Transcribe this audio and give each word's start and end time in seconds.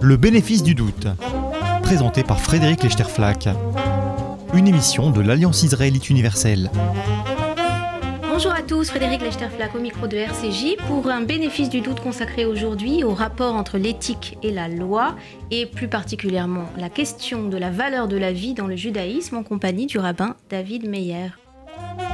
Le 0.00 0.16
bénéfice 0.16 0.62
du 0.62 0.74
doute, 0.74 1.06
présenté 1.82 2.24
par 2.24 2.40
Frédéric 2.40 2.82
Lechterflack. 2.82 3.48
Une 4.54 4.66
émission 4.66 5.10
de 5.10 5.20
l'Alliance 5.20 5.62
israélite 5.62 6.10
universelle. 6.10 6.70
Bonjour 8.28 8.52
à 8.52 8.62
tous, 8.62 8.90
Frédéric 8.90 9.20
Lechterflack 9.20 9.74
au 9.74 9.80
micro 9.80 10.06
de 10.06 10.16
RCJ 10.16 10.76
pour 10.88 11.06
un 11.08 11.20
bénéfice 11.20 11.68
du 11.68 11.80
doute 11.80 12.00
consacré 12.00 12.46
aujourd'hui 12.46 13.04
au 13.04 13.14
rapport 13.14 13.54
entre 13.54 13.78
l'éthique 13.78 14.38
et 14.42 14.50
la 14.50 14.66
loi 14.66 15.14
et 15.50 15.66
plus 15.66 15.88
particulièrement 15.88 16.64
la 16.76 16.88
question 16.88 17.48
de 17.48 17.56
la 17.56 17.70
valeur 17.70 18.08
de 18.08 18.16
la 18.16 18.32
vie 18.32 18.54
dans 18.54 18.66
le 18.66 18.76
judaïsme 18.76 19.36
en 19.36 19.42
compagnie 19.42 19.86
du 19.86 19.98
rabbin 19.98 20.34
David 20.48 20.88
Meyer. 20.88 21.30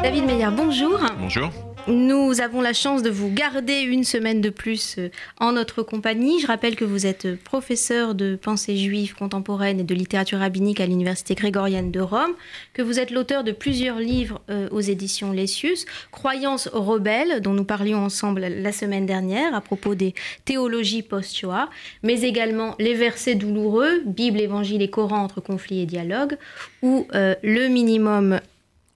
David 0.03 0.27
Meyer, 0.27 0.49
bonjour. 0.55 1.01
Bonjour. 1.19 1.51
Nous 1.89 2.41
avons 2.41 2.63
la 2.63 2.73
chance 2.73 3.05
de 3.05 3.11
vous 3.11 3.31
garder 3.31 3.81
une 3.83 4.03
semaine 4.03 4.41
de 4.41 4.51
plus 4.51 4.97
euh, 4.99 5.09
en 5.39 5.53
notre 5.53 5.85
compagnie. 5.85 6.41
Je 6.41 6.49
rappelle 6.49 6.75
que 6.75 6.85
vous 6.85 7.07
êtes 7.07 7.37
professeur 7.45 8.17
de 8.17 8.35
pensée 8.35 8.77
juive 8.77 9.15
contemporaine 9.15 9.79
et 9.79 9.85
de 9.85 9.95
littérature 9.95 10.41
rabbinique 10.41 10.81
à 10.81 10.87
l'Université 10.87 11.37
grégorienne 11.37 11.93
de 11.93 12.01
Rome, 12.01 12.33
que 12.75 12.83
vous 12.83 12.99
êtes 12.99 13.13
l'auteur 13.13 13.45
de 13.45 13.53
plusieurs 13.53 14.01
livres 14.01 14.41
euh, 14.51 14.69
aux 14.73 14.81
éditions 14.81 15.31
Lessius, 15.31 15.87
Croyances 16.11 16.69
rebelles, 16.73 17.41
dont 17.41 17.55
nous 17.55 17.65
parlions 17.65 17.99
ensemble 17.99 18.41
la 18.41 18.73
semaine 18.73 19.07
dernière 19.07 19.55
à 19.55 19.61
propos 19.61 19.95
des 19.95 20.13
théologies 20.45 21.03
post-Shoah, 21.03 21.71
mais 22.03 22.23
également 22.23 22.75
Les 22.81 22.95
versets 22.95 23.37
douloureux, 23.37 24.03
Bible, 24.05 24.41
Évangile 24.41 24.83
et 24.83 24.91
Coran 24.91 25.23
entre 25.23 25.41
conflit 25.41 25.83
et 25.83 25.87
dialogue, 25.87 26.37
ou 26.83 27.07
euh, 27.15 27.37
Le 27.45 27.69
minimum 27.69 28.41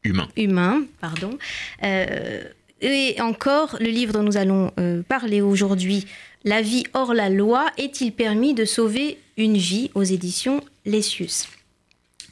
Humain. 0.02 0.28
humain 0.36 0.82
pardon. 1.00 1.38
Euh, 1.84 2.42
et 2.80 3.20
encore, 3.20 3.76
le 3.80 3.88
livre 3.88 4.12
dont 4.12 4.22
nous 4.22 4.36
allons 4.36 4.72
euh, 4.78 5.02
parler 5.02 5.40
aujourd'hui, 5.40 6.06
La 6.44 6.62
vie 6.62 6.84
hors 6.94 7.12
la 7.12 7.28
loi, 7.28 7.66
est-il 7.76 8.12
permis 8.12 8.54
de 8.54 8.64
sauver 8.64 9.18
une 9.36 9.56
vie 9.56 9.90
aux 9.94 10.02
éditions 10.02 10.62
Lessius 10.86 11.48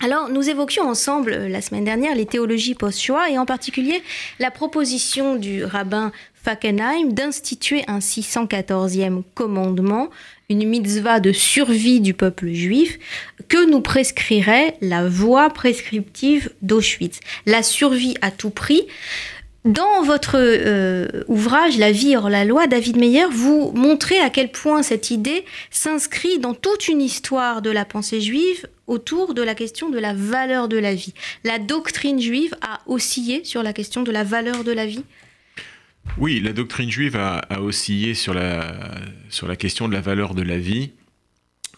alors, 0.00 0.28
nous 0.28 0.48
évoquions 0.48 0.88
ensemble 0.88 1.32
euh, 1.32 1.48
la 1.48 1.60
semaine 1.60 1.82
dernière 1.82 2.14
les 2.14 2.24
théologies 2.24 2.76
post-Shoah 2.76 3.30
et 3.30 3.38
en 3.38 3.46
particulier 3.46 4.00
la 4.38 4.52
proposition 4.52 5.34
du 5.34 5.64
rabbin 5.64 6.12
Fackenheim 6.34 7.12
d'instituer 7.12 7.82
un 7.88 7.98
614e 7.98 9.22
commandement, 9.34 10.08
une 10.48 10.68
mitzvah 10.68 11.18
de 11.18 11.32
survie 11.32 12.00
du 12.00 12.14
peuple 12.14 12.52
juif, 12.52 12.98
que 13.48 13.68
nous 13.68 13.80
prescrirait 13.80 14.76
la 14.80 15.08
voie 15.08 15.50
prescriptive 15.50 16.52
d'Auschwitz. 16.62 17.18
La 17.44 17.64
survie 17.64 18.14
à 18.22 18.30
tout 18.30 18.50
prix. 18.50 18.86
Dans 19.64 20.02
votre 20.02 20.36
euh, 20.36 21.24
ouvrage 21.26 21.78
La 21.78 21.90
vie 21.90 22.16
hors 22.16 22.30
la 22.30 22.44
loi, 22.44 22.66
David 22.66 22.96
Meyer, 22.96 23.26
vous 23.30 23.72
montrez 23.74 24.18
à 24.20 24.30
quel 24.30 24.52
point 24.52 24.82
cette 24.82 25.10
idée 25.10 25.44
s'inscrit 25.70 26.38
dans 26.38 26.54
toute 26.54 26.88
une 26.88 27.02
histoire 27.02 27.60
de 27.60 27.70
la 27.70 27.84
pensée 27.84 28.20
juive 28.20 28.66
autour 28.86 29.34
de 29.34 29.42
la 29.42 29.54
question 29.54 29.90
de 29.90 29.98
la 29.98 30.14
valeur 30.14 30.68
de 30.68 30.78
la 30.78 30.94
vie. 30.94 31.12
La 31.44 31.58
doctrine 31.58 32.20
juive 32.20 32.54
a 32.62 32.80
oscillé 32.86 33.44
sur 33.44 33.62
la 33.62 33.72
question 33.72 34.02
de 34.02 34.12
la 34.12 34.24
valeur 34.24 34.64
de 34.64 34.72
la 34.72 34.86
vie? 34.86 35.04
Oui, 36.16 36.40
la 36.40 36.52
doctrine 36.52 36.90
juive 36.90 37.16
a, 37.16 37.38
a 37.38 37.60
oscillé 37.60 38.14
sur 38.14 38.32
la, 38.32 38.74
sur 39.28 39.48
la 39.48 39.56
question 39.56 39.88
de 39.88 39.92
la 39.92 40.00
valeur 40.00 40.34
de 40.34 40.42
la 40.42 40.58
vie. 40.58 40.92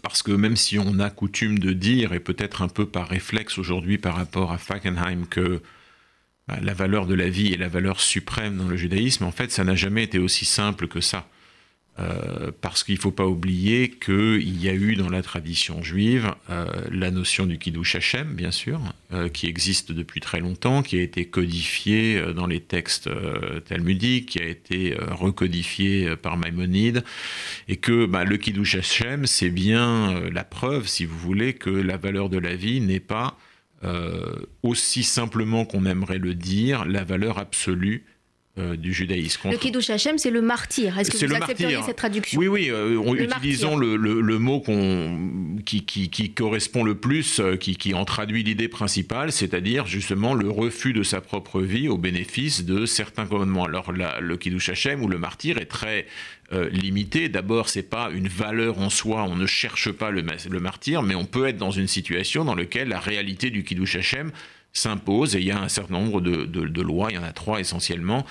Parce 0.03 0.23
que 0.23 0.33
même 0.33 0.57
si 0.57 0.79
on 0.79 0.99
a 0.99 1.11
coutume 1.11 1.59
de 1.59 1.73
dire, 1.73 2.13
et 2.13 2.21
peut-être 2.21 2.63
un 2.63 2.69
peu 2.69 2.87
par 2.87 3.09
réflexe 3.09 3.59
aujourd'hui 3.59 3.99
par 3.99 4.17
rapport 4.17 4.53
à 4.53 4.59
Fackenheim, 4.59 5.27
que 5.29 5.61
la 6.63 6.75
valeur 6.75 7.07
de 7.07 7.15
la 7.15 7.29
vie 7.29 7.53
est 7.53 7.59
la 7.59 7.69
valeur 7.69 8.01
suprême 8.01 8.57
dans 8.57 8.69
le 8.69 8.77
judaïsme, 8.77 9.25
en 9.25 9.33
fait, 9.33 9.51
ça 9.51 9.65
n'a 9.65 9.75
jamais 9.75 10.05
été 10.05 10.19
aussi 10.19 10.45
simple 10.45 10.89
que 10.89 11.01
ça. 11.01 11.27
Euh, 11.99 12.51
parce 12.61 12.83
qu'il 12.85 12.95
ne 12.95 13.01
faut 13.01 13.11
pas 13.11 13.27
oublier 13.27 13.91
qu'il 13.91 14.63
y 14.63 14.69
a 14.69 14.73
eu 14.73 14.95
dans 14.95 15.11
la 15.11 15.23
tradition 15.23 15.83
juive 15.83 16.33
euh, 16.49 16.67
la 16.91 17.11
notion 17.11 17.47
du 17.47 17.59
Kiddush 17.59 17.97
Hashem, 17.97 18.33
bien 18.35 18.53
sûr, 18.53 18.81
euh, 19.13 19.29
qui 19.29 19.47
existe 19.47 19.93
depuis 19.93 20.21
très 20.21 20.41
longtemps, 20.41 20.83
qui 20.83 20.97
a 20.99 21.03
été 21.03 21.27
codifiée 21.27 22.23
dans 22.35 22.47
les 22.47 22.61
textes 22.61 23.11
talmudiques, 23.67 24.31
qui 24.31 24.39
a 24.39 24.47
été 24.47 24.97
recodifiée 25.11 26.17
par 26.17 26.37
Maïmonide, 26.37 27.05
et 27.69 27.77
que 27.77 28.07
bah, 28.07 28.25
le 28.25 28.37
Kiddush 28.37 28.77
Hashem, 28.77 29.27
c'est 29.27 29.51
bien 29.51 30.21
la 30.31 30.45
preuve, 30.45 30.87
si 30.87 31.05
vous 31.05 31.19
voulez, 31.19 31.55
que 31.55 31.71
la 31.71 31.97
valeur 31.97 32.31
de 32.31 32.39
la 32.39 32.55
vie 32.55 32.81
n'est 32.81 33.01
pas 33.01 33.37
aussi 34.63 35.03
simplement 35.03 35.65
qu'on 35.65 35.87
aimerait 35.87 36.19
le 36.19 36.35
dire, 36.35 36.85
la 36.85 37.05
valeur 37.05 37.39
absolue 37.39 38.05
euh, 38.61 38.77
du 38.77 38.93
judaïsme. 38.93 39.51
Le 39.51 39.57
Kiddush 39.57 39.91
Hashem, 39.91 40.19
c'est 40.19 40.31
le 40.31 40.43
martyr. 40.43 40.99
Est-ce 40.99 41.11
que 41.11 41.17
vous 41.27 41.35
accepteriez 41.35 41.75
martyr. 41.77 41.85
cette 41.87 41.97
traduction 41.97 42.39
Oui, 42.39 42.47
oui, 42.49 42.69
euh, 42.71 42.97
on- 43.05 43.15
Le 43.15 43.25
utilisons 43.25 43.77
le, 43.77 43.97
le- 43.97 44.21
le 44.21 44.39
mot 44.39 44.63
qui, 45.65 45.85
qui- 45.85 46.11
qui 46.11 46.33
correspond 46.33 46.85
le 46.85 46.95
plus, 46.95 47.41
euh, 47.41 47.57
qui, 47.57 47.77
qui 47.77 47.95
en 47.95 48.05
traduit 48.05 48.43
l'idée 48.43 48.69
principale, 48.69 49.33
c'est-à-dire 49.33 49.87
justement 49.87 50.35
le 50.35 50.51
refus 50.51 50.93
de 50.93 51.03
sa 51.03 51.21
propre 51.21 51.61
vie 51.63 51.89
au 51.89 51.97
bénéfice 51.99 52.65
de 52.65 52.87
certains 52.87 53.27
commandements. 53.27 53.65
Alors 53.65 53.93
la- 53.93 54.21
le 54.21 54.37
Kiddush 54.37 54.69
Hashem 54.69 55.03
ou 55.03 55.09
le 55.09 55.19
martyr 55.19 55.59
est 55.59 55.67
très 55.67 56.07
euh, 56.53 56.69
limité. 56.71 57.29
D'abord, 57.29 57.69
c'est 57.69 57.85
pas 57.89 58.11
une 58.13 58.27
valeur 58.27 58.79
en 58.81 58.91
soi, 58.91 59.23
on 59.23 59.37
ne 59.37 59.47
cherche 59.47 59.93
pas 59.93 60.11
le, 60.11 60.23
ma- 60.25 60.33
le 60.51 60.59
martyr, 60.61 61.03
mais 61.03 61.15
on 61.15 61.25
peut 61.25 61.47
être 61.47 61.59
dans 61.59 61.71
une 61.71 61.87
situation 61.87 62.45
dans 62.45 62.57
laquelle 62.57 62.89
la 62.89 62.99
réalité 62.99 63.51
du 63.51 63.63
Kiddush 63.63 63.95
Hashem 63.95 64.33
s'impose 64.73 65.37
et 65.37 65.39
il 65.39 65.45
y 65.47 65.51
a 65.53 65.61
un 65.61 65.69
certain 65.69 65.95
nombre 65.95 66.21
de, 66.21 66.45
de- 66.47 66.67
de 66.67 66.83
lois, 66.83 67.09
il 67.11 67.15
y 67.15 67.19
en 67.19 67.23
a 67.23 67.33
trois 67.33 67.61
essentiellement, 67.61 68.27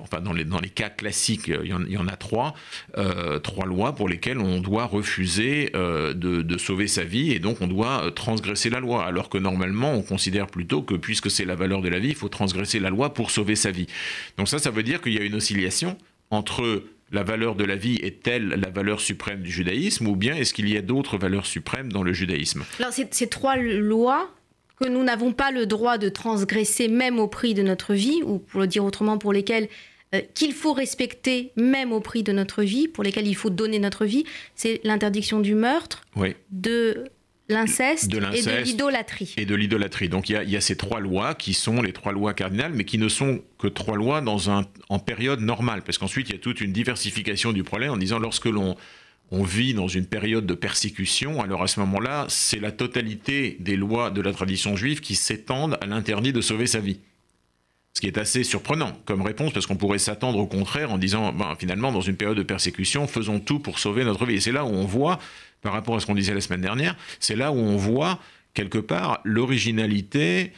enfin 0.00 0.20
dans 0.20 0.32
les, 0.32 0.44
dans 0.44 0.60
les 0.60 0.68
cas 0.68 0.88
classiques, 0.88 1.48
euh, 1.48 1.62
il 1.64 1.92
y 1.92 1.96
en, 1.96 2.08
a 2.08 2.16
trois, 2.16 2.54
euh, 2.98 3.38
trois 3.38 3.66
lois 3.66 3.94
pour 3.94 4.08
lesquelles 4.08 4.38
on 4.38 4.60
doit 4.60 4.84
refuser 4.84 5.70
euh, 5.74 6.14
de, 6.14 6.58
sauver 6.58 6.86
sa 6.86 7.04
vie 7.04 7.32
et 7.32 7.38
donc 7.38 7.60
on 7.60 7.66
doit 7.66 8.04
euh, 8.04 8.10
transgresser 8.10 8.70
la 8.70 8.80
loi. 8.80 9.04
Alors 9.04 9.28
que 9.28 9.38
normalement, 9.38 9.92
on 9.94 10.02
considère 10.02 10.46
plutôt 10.46 10.82
que 10.82 10.94
puisque 10.94 11.30
c'est 11.30 11.44
la 11.44 11.54
valeur 11.54 11.80
de 11.82 11.88
la 11.88 11.98
vie, 11.98 12.08
il 12.08 12.14
faut 12.14 12.28
transgresser 12.28 12.78
la 12.78 12.90
loi 12.90 13.14
pour 13.14 13.30
sauver 13.30 13.56
sa 13.56 13.70
vie. 13.70 13.86
Donc 14.38 14.48
ça, 14.48 14.58
ça 14.58 14.70
veut 14.70 14.82
dire 14.82 15.00
qu'il 15.00 15.14
y 15.14 15.18
a 15.18 15.22
une 15.22 15.34
oscillation 15.34 15.96
entre 16.30 16.82
la 17.10 17.22
valeur 17.22 17.56
de 17.56 17.64
la 17.64 17.76
vie 17.76 17.96
est-elle 17.96 18.48
la 18.48 18.70
valeur 18.70 19.00
suprême 19.00 19.42
du 19.42 19.50
judaïsme 19.50 20.06
ou 20.08 20.16
bien 20.16 20.34
est-ce 20.34 20.54
qu'il 20.54 20.68
y 20.68 20.78
a 20.78 20.82
d'autres 20.82 21.18
valeurs 21.18 21.44
suprêmes 21.44 21.92
dans 21.92 22.02
le 22.02 22.14
judaïsme? 22.14 22.64
Alors, 22.78 22.92
ces, 22.92 23.06
ces 23.10 23.28
trois 23.28 23.56
lois 23.56 24.30
que 24.82 24.88
nous 24.88 25.02
n'avons 25.04 25.32
pas 25.32 25.50
le 25.50 25.66
droit 25.66 25.98
de 25.98 26.08
transgresser 26.08 26.88
même 26.88 27.18
au 27.18 27.28
prix 27.28 27.54
de 27.54 27.62
notre 27.62 27.94
vie, 27.94 28.22
ou 28.24 28.38
pour 28.38 28.60
le 28.60 28.66
dire 28.66 28.84
autrement, 28.84 29.18
pour 29.18 29.32
lesquelles 29.32 29.68
euh, 30.14 30.20
qu'il 30.34 30.52
faut 30.52 30.72
respecter 30.72 31.52
même 31.56 31.92
au 31.92 32.00
prix 32.00 32.22
de 32.22 32.32
notre 32.32 32.62
vie, 32.62 32.88
pour 32.88 33.04
lesquelles 33.04 33.26
il 33.26 33.34
faut 33.36 33.50
donner 33.50 33.78
notre 33.78 34.04
vie, 34.04 34.24
c'est 34.54 34.80
l'interdiction 34.84 35.40
du 35.40 35.54
meurtre, 35.54 36.02
Oui. 36.16 36.34
de 36.50 37.04
l'inceste 37.48 38.04
et 38.04 38.08
de 38.16 38.62
l'idolâtrie. 38.62 39.34
et 39.36 39.44
de 39.44 39.54
l'idolâtrie. 39.54 40.08
Donc 40.08 40.28
il 40.28 40.32
y, 40.32 40.36
a, 40.36 40.42
il 40.42 40.50
y 40.50 40.56
a 40.56 40.60
ces 40.60 40.76
trois 40.76 41.00
lois 41.00 41.34
qui 41.34 41.54
sont 41.54 41.82
les 41.82 41.92
trois 41.92 42.12
lois 42.12 42.34
cardinales, 42.34 42.72
mais 42.74 42.84
qui 42.84 42.98
ne 42.98 43.08
sont 43.08 43.40
que 43.58 43.66
trois 43.68 43.96
lois 43.96 44.20
dans 44.20 44.50
un, 44.50 44.64
en 44.88 44.98
période 44.98 45.40
normale, 45.40 45.82
parce 45.82 45.98
qu'ensuite 45.98 46.28
il 46.30 46.32
y 46.32 46.36
a 46.36 46.38
toute 46.38 46.60
une 46.60 46.72
diversification 46.72 47.52
du 47.52 47.62
problème 47.62 47.90
en 47.92 47.96
disant 47.96 48.18
lorsque 48.18 48.46
l'on 48.46 48.76
on 49.34 49.44
vit 49.44 49.72
dans 49.72 49.88
une 49.88 50.04
période 50.04 50.44
de 50.44 50.52
persécution, 50.52 51.40
alors 51.40 51.62
à 51.62 51.66
ce 51.66 51.80
moment-là, 51.80 52.26
c'est 52.28 52.60
la 52.60 52.70
totalité 52.70 53.56
des 53.60 53.76
lois 53.76 54.10
de 54.10 54.20
la 54.20 54.30
tradition 54.30 54.76
juive 54.76 55.00
qui 55.00 55.14
s'étendent 55.14 55.78
à 55.80 55.86
l'interdit 55.86 56.34
de 56.34 56.42
sauver 56.42 56.66
sa 56.66 56.80
vie. 56.80 57.00
Ce 57.94 58.02
qui 58.02 58.06
est 58.06 58.18
assez 58.18 58.44
surprenant 58.44 58.92
comme 59.06 59.22
réponse, 59.22 59.54
parce 59.54 59.64
qu'on 59.64 59.76
pourrait 59.76 59.98
s'attendre 59.98 60.38
au 60.38 60.46
contraire 60.46 60.92
en 60.92 60.98
disant, 60.98 61.32
ben, 61.32 61.54
finalement, 61.58 61.92
dans 61.92 62.02
une 62.02 62.16
période 62.16 62.36
de 62.36 62.42
persécution, 62.42 63.06
faisons 63.06 63.40
tout 63.40 63.58
pour 63.58 63.78
sauver 63.78 64.04
notre 64.04 64.26
vie. 64.26 64.34
Et 64.34 64.40
c'est 64.40 64.52
là 64.52 64.66
où 64.66 64.68
on 64.68 64.84
voit, 64.84 65.18
par 65.62 65.72
rapport 65.72 65.96
à 65.96 66.00
ce 66.00 66.04
qu'on 66.04 66.14
disait 66.14 66.34
la 66.34 66.42
semaine 66.42 66.60
dernière, 66.60 66.94
c'est 67.18 67.36
là 67.36 67.52
où 67.52 67.56
on 67.56 67.78
voit, 67.78 68.18
quelque 68.52 68.78
part, 68.78 69.22
l'originalité 69.24 70.52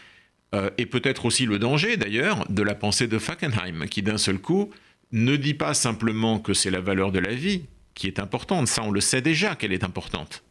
euh, 0.53 0.71
et 0.79 0.87
peut-être 0.87 1.27
aussi 1.27 1.47
le 1.47 1.61
danger, 1.61 1.97
d'ailleurs, 1.97 2.45
de 2.51 2.62
la 2.65 2.75
pensée 2.75 3.06
de 3.06 3.21
Fackenheim, 3.21 3.87
qui 3.87 4.03
d'un 4.03 4.19
seul 4.19 4.39
coup 4.39 4.71
ne 5.12 5.37
dit 5.37 5.55
pas 5.55 5.75
simplement 5.75 6.41
que 6.41 6.55
c'est 6.55 6.73
la 6.73 6.81
valeur 6.81 7.12
de 7.12 7.21
la 7.21 7.35
vie 7.35 7.62
qui 7.94 8.06
est 8.06 8.19
importante, 8.19 8.69
ça 8.69 8.82
on 8.82 8.91
le 8.91 9.00
sait 9.00 9.23
déjà 9.23 9.55
qu'elle 9.55 9.73
est 9.73 9.85
importante, 9.85 10.43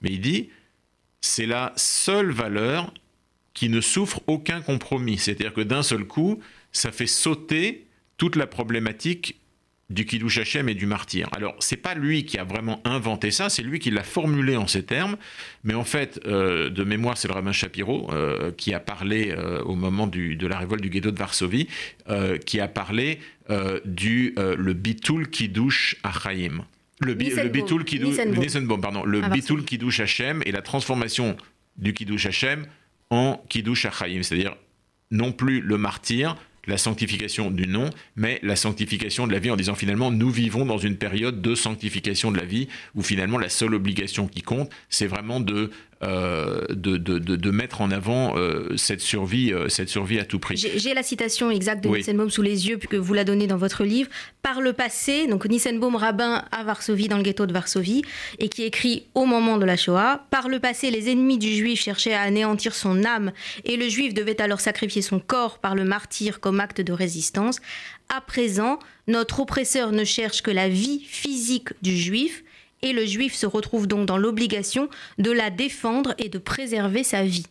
mais 0.00 0.10
il 0.10 0.20
dit, 0.20 0.50
c'est 1.20 1.46
la 1.46 1.72
seule 1.76 2.30
valeur 2.30 2.92
qui 3.54 3.68
ne 3.68 3.80
souffre 3.80 4.20
aucun 4.26 4.60
compromis. 4.60 5.16
C'est-à-dire 5.16 5.54
que 5.54 5.60
d'un 5.60 5.82
seul 5.82 6.04
coup, 6.04 6.40
ça 6.72 6.92
fait 6.92 7.06
sauter 7.06 7.86
toute 8.18 8.36
la 8.36 8.46
problématique 8.46 9.40
du 9.90 10.06
Kiddush 10.06 10.38
Hashem 10.38 10.68
et 10.68 10.74
du 10.74 10.86
martyr. 10.86 11.28
Alors, 11.32 11.54
c'est 11.60 11.76
pas 11.76 11.94
lui 11.94 12.24
qui 12.24 12.38
a 12.38 12.44
vraiment 12.44 12.80
inventé 12.84 13.30
ça, 13.30 13.50
c'est 13.50 13.62
lui 13.62 13.78
qui 13.78 13.90
l'a 13.90 14.02
formulé 14.02 14.56
en 14.56 14.66
ces 14.66 14.82
termes, 14.82 15.16
mais 15.62 15.74
en 15.74 15.84
fait, 15.84 16.20
euh, 16.26 16.70
de 16.70 16.84
mémoire, 16.84 17.18
c'est 17.18 17.28
le 17.28 17.34
rabbin 17.34 17.52
Shapiro 17.52 18.10
euh, 18.12 18.50
qui 18.50 18.72
a 18.72 18.80
parlé 18.80 19.30
euh, 19.30 19.62
au 19.62 19.74
moment 19.74 20.06
de 20.06 20.46
la 20.46 20.58
révolte 20.58 20.82
du 20.82 20.88
ghetto 20.88 21.10
de 21.10 21.18
Varsovie, 21.18 21.68
qui 22.46 22.60
a 22.60 22.68
parlé 22.68 23.18
euh, 23.50 23.80
du 23.84 24.34
euh, 24.38 24.56
le 24.58 24.72
bitul 24.74 25.28
Kiddush 25.28 25.96
Achaim. 26.02 26.64
Le, 27.00 27.14
bi- 27.14 27.30
le 27.30 27.48
bitul 27.48 27.84
Kiddush, 27.84 28.10
Nissenbaum. 28.16 28.38
Nissenbaum, 28.44 28.80
pardon, 28.80 29.04
le 29.04 29.18
À 29.18 29.20
Varsovie. 29.22 29.40
bitul 29.40 29.64
Kiddush 29.64 30.00
Hashem 30.00 30.42
et 30.46 30.52
la 30.52 30.62
transformation 30.62 31.36
du 31.76 31.92
Kiddush 31.92 32.26
Hashem 32.26 32.66
en 33.10 33.42
Kiddush 33.48 33.84
Achaim, 33.86 34.22
c'est-à-dire 34.22 34.54
non 35.10 35.32
plus 35.32 35.60
le 35.60 35.76
martyr, 35.76 36.36
la 36.66 36.78
sanctification 36.78 37.50
du 37.50 37.66
nom, 37.66 37.90
mais 38.16 38.40
la 38.42 38.56
sanctification 38.56 39.26
de 39.26 39.32
la 39.32 39.38
vie 39.38 39.50
en 39.50 39.56
disant 39.56 39.74
finalement 39.74 40.10
nous 40.10 40.30
vivons 40.30 40.64
dans 40.64 40.78
une 40.78 40.96
période 40.96 41.42
de 41.42 41.54
sanctification 41.54 42.32
de 42.32 42.38
la 42.38 42.44
vie 42.46 42.68
où 42.94 43.02
finalement 43.02 43.36
la 43.38 43.50
seule 43.50 43.74
obligation 43.74 44.26
qui 44.28 44.40
compte, 44.40 44.70
c'est 44.88 45.06
vraiment 45.06 45.40
de 45.40 45.70
de, 46.04 46.96
de, 46.96 47.18
de, 47.18 47.50
mettre 47.50 47.80
en 47.80 47.90
avant 47.90 48.36
euh, 48.36 48.76
cette, 48.76 49.00
survie, 49.00 49.52
euh, 49.52 49.68
cette 49.68 49.88
survie 49.88 50.18
à 50.18 50.24
tout 50.24 50.38
prix. 50.38 50.56
J'ai 50.56 50.94
la 50.94 51.02
citation 51.02 51.50
exacte 51.50 51.84
de 51.84 51.88
Nissenbaum 51.88 52.30
sous 52.30 52.42
les 52.42 52.68
yeux, 52.68 52.78
puisque 52.78 52.94
vous 52.94 53.14
la 53.14 53.24
donnez 53.24 53.46
dans 53.46 53.56
votre 53.56 53.84
livre. 53.84 54.10
Par 54.42 54.60
le 54.60 54.72
passé, 54.72 55.26
donc 55.26 55.46
Nissenbaum, 55.46 55.96
rabbin 55.96 56.44
à 56.50 56.64
Varsovie, 56.64 57.08
dans 57.08 57.16
le 57.16 57.22
ghetto 57.22 57.46
de 57.46 57.52
Varsovie, 57.52 58.02
et 58.38 58.48
qui 58.48 58.64
écrit 58.64 59.06
au 59.14 59.24
moment 59.24 59.58
de 59.58 59.64
la 59.64 59.76
Shoah 59.76 60.24
Par 60.30 60.48
le 60.48 60.60
passé, 60.60 60.90
les 60.90 61.10
ennemis 61.10 61.38
du 61.38 61.54
juif 61.54 61.80
cherchaient 61.80 62.14
à 62.14 62.22
anéantir 62.22 62.74
son 62.74 63.04
âme, 63.04 63.32
et 63.64 63.76
le 63.76 63.88
juif 63.88 64.14
devait 64.14 64.40
alors 64.40 64.60
sacrifier 64.60 65.02
son 65.02 65.20
corps 65.20 65.58
par 65.58 65.74
le 65.74 65.84
martyr 65.84 66.40
comme 66.40 66.60
acte 66.60 66.80
de 66.80 66.92
résistance. 66.92 67.60
À 68.14 68.20
présent, 68.20 68.78
notre 69.06 69.40
oppresseur 69.40 69.92
ne 69.92 70.04
cherche 70.04 70.42
que 70.42 70.50
la 70.50 70.68
vie 70.68 71.00
physique 71.00 71.70
du 71.82 71.96
juif, 71.96 72.44
et 72.84 72.92
le 72.92 73.04
juif 73.04 73.34
se 73.34 73.46
retrouve 73.46 73.88
donc 73.88 74.06
dans 74.06 74.18
l'obligation 74.18 74.88
de 75.18 75.32
la 75.32 75.50
défendre 75.50 76.14
et 76.18 76.28
de 76.28 76.38
préserver 76.38 77.02
sa 77.02 77.24
vie. 77.24 77.46